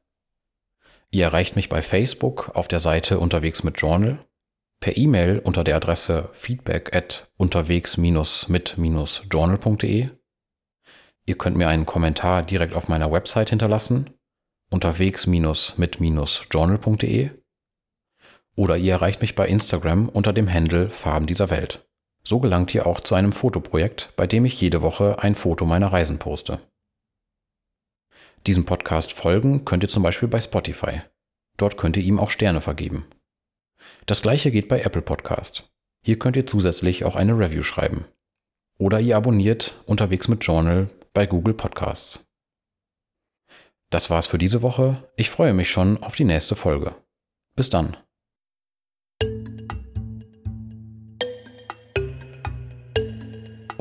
Ihr 1.11 1.25
erreicht 1.25 1.57
mich 1.57 1.69
bei 1.69 1.83
Facebook 1.83 2.53
auf 2.55 2.69
der 2.69 2.79
Seite 2.79 3.19
Unterwegs 3.19 3.65
mit 3.65 3.81
Journal, 3.81 4.25
per 4.79 4.97
E-Mail 4.97 5.41
unter 5.41 5.65
der 5.65 5.75
Adresse 5.75 6.29
feedback 6.33 6.95
at 6.95 7.29
unterwegs-mit-journal.de. 7.37 10.09
Ihr 11.27 11.39
könnt 11.39 11.57
mir 11.57 11.69
einen 11.69 11.87
Kommentar 11.87 12.43
direkt 12.43 12.75
auf 12.75 12.87
meiner 12.87 13.11
Website 13.11 13.51
hinterlassen, 13.51 14.11
unterwegs-mit-journal.de. 14.71 17.31
Oder 18.55 18.77
ihr 18.77 18.93
erreicht 18.93 19.21
mich 19.21 19.35
bei 19.35 19.49
Instagram 19.49 20.09
unter 20.09 20.33
dem 20.33 20.49
Handle 20.53 20.91
Farben 20.91 21.27
dieser 21.27 21.51
Welt. 21.51 21.89
So 22.25 22.39
gelangt 22.39 22.75
ihr 22.75 22.87
auch 22.87 23.01
zu 23.01 23.15
einem 23.15 23.33
Fotoprojekt, 23.33 24.13
bei 24.17 24.27
dem 24.27 24.45
ich 24.45 24.61
jede 24.61 24.83
Woche 24.83 25.19
ein 25.19 25.35
Foto 25.35 25.65
meiner 25.65 25.93
Reisen 25.93 26.19
poste. 26.19 26.61
Diesem 28.47 28.65
Podcast 28.65 29.13
folgen 29.13 29.65
könnt 29.65 29.83
ihr 29.83 29.89
zum 29.89 30.03
Beispiel 30.03 30.29
bei 30.29 30.41
Spotify. 30.41 31.03
Dort 31.57 31.77
könnt 31.77 31.97
ihr 31.97 32.03
ihm 32.03 32.19
auch 32.19 32.31
Sterne 32.31 32.61
vergeben. 32.61 33.07
Das 34.07 34.23
gleiche 34.23 34.51
geht 34.51 34.69
bei 34.69 34.81
Apple 34.81 35.03
Podcast. 35.03 35.71
Hier 36.05 36.19
könnt 36.19 36.37
ihr 36.37 36.47
zusätzlich 36.47 37.05
auch 37.05 37.17
eine 37.17 37.39
Review 37.39 37.63
schreiben. 37.63 38.07
Oder 38.79 39.01
ihr 39.01 39.17
abonniert 39.17 39.81
unterwegs 39.87 40.29
mit 40.29 40.45
Journal 40.45 40.91
bei 41.13 41.27
Google 41.27 41.55
Podcasts. 41.55 42.27
Das 43.91 44.11
war's 44.11 44.27
für 44.27 44.39
diese 44.39 44.63
Woche. 44.63 45.09
Ich 45.17 45.31
freue 45.31 45.53
mich 45.53 45.71
schon 45.71 46.03
auf 46.03 46.17
die 46.17 46.25
nächste 46.25 46.57
Folge. 46.57 46.95
Bis 47.55 47.69
dann. 47.69 47.97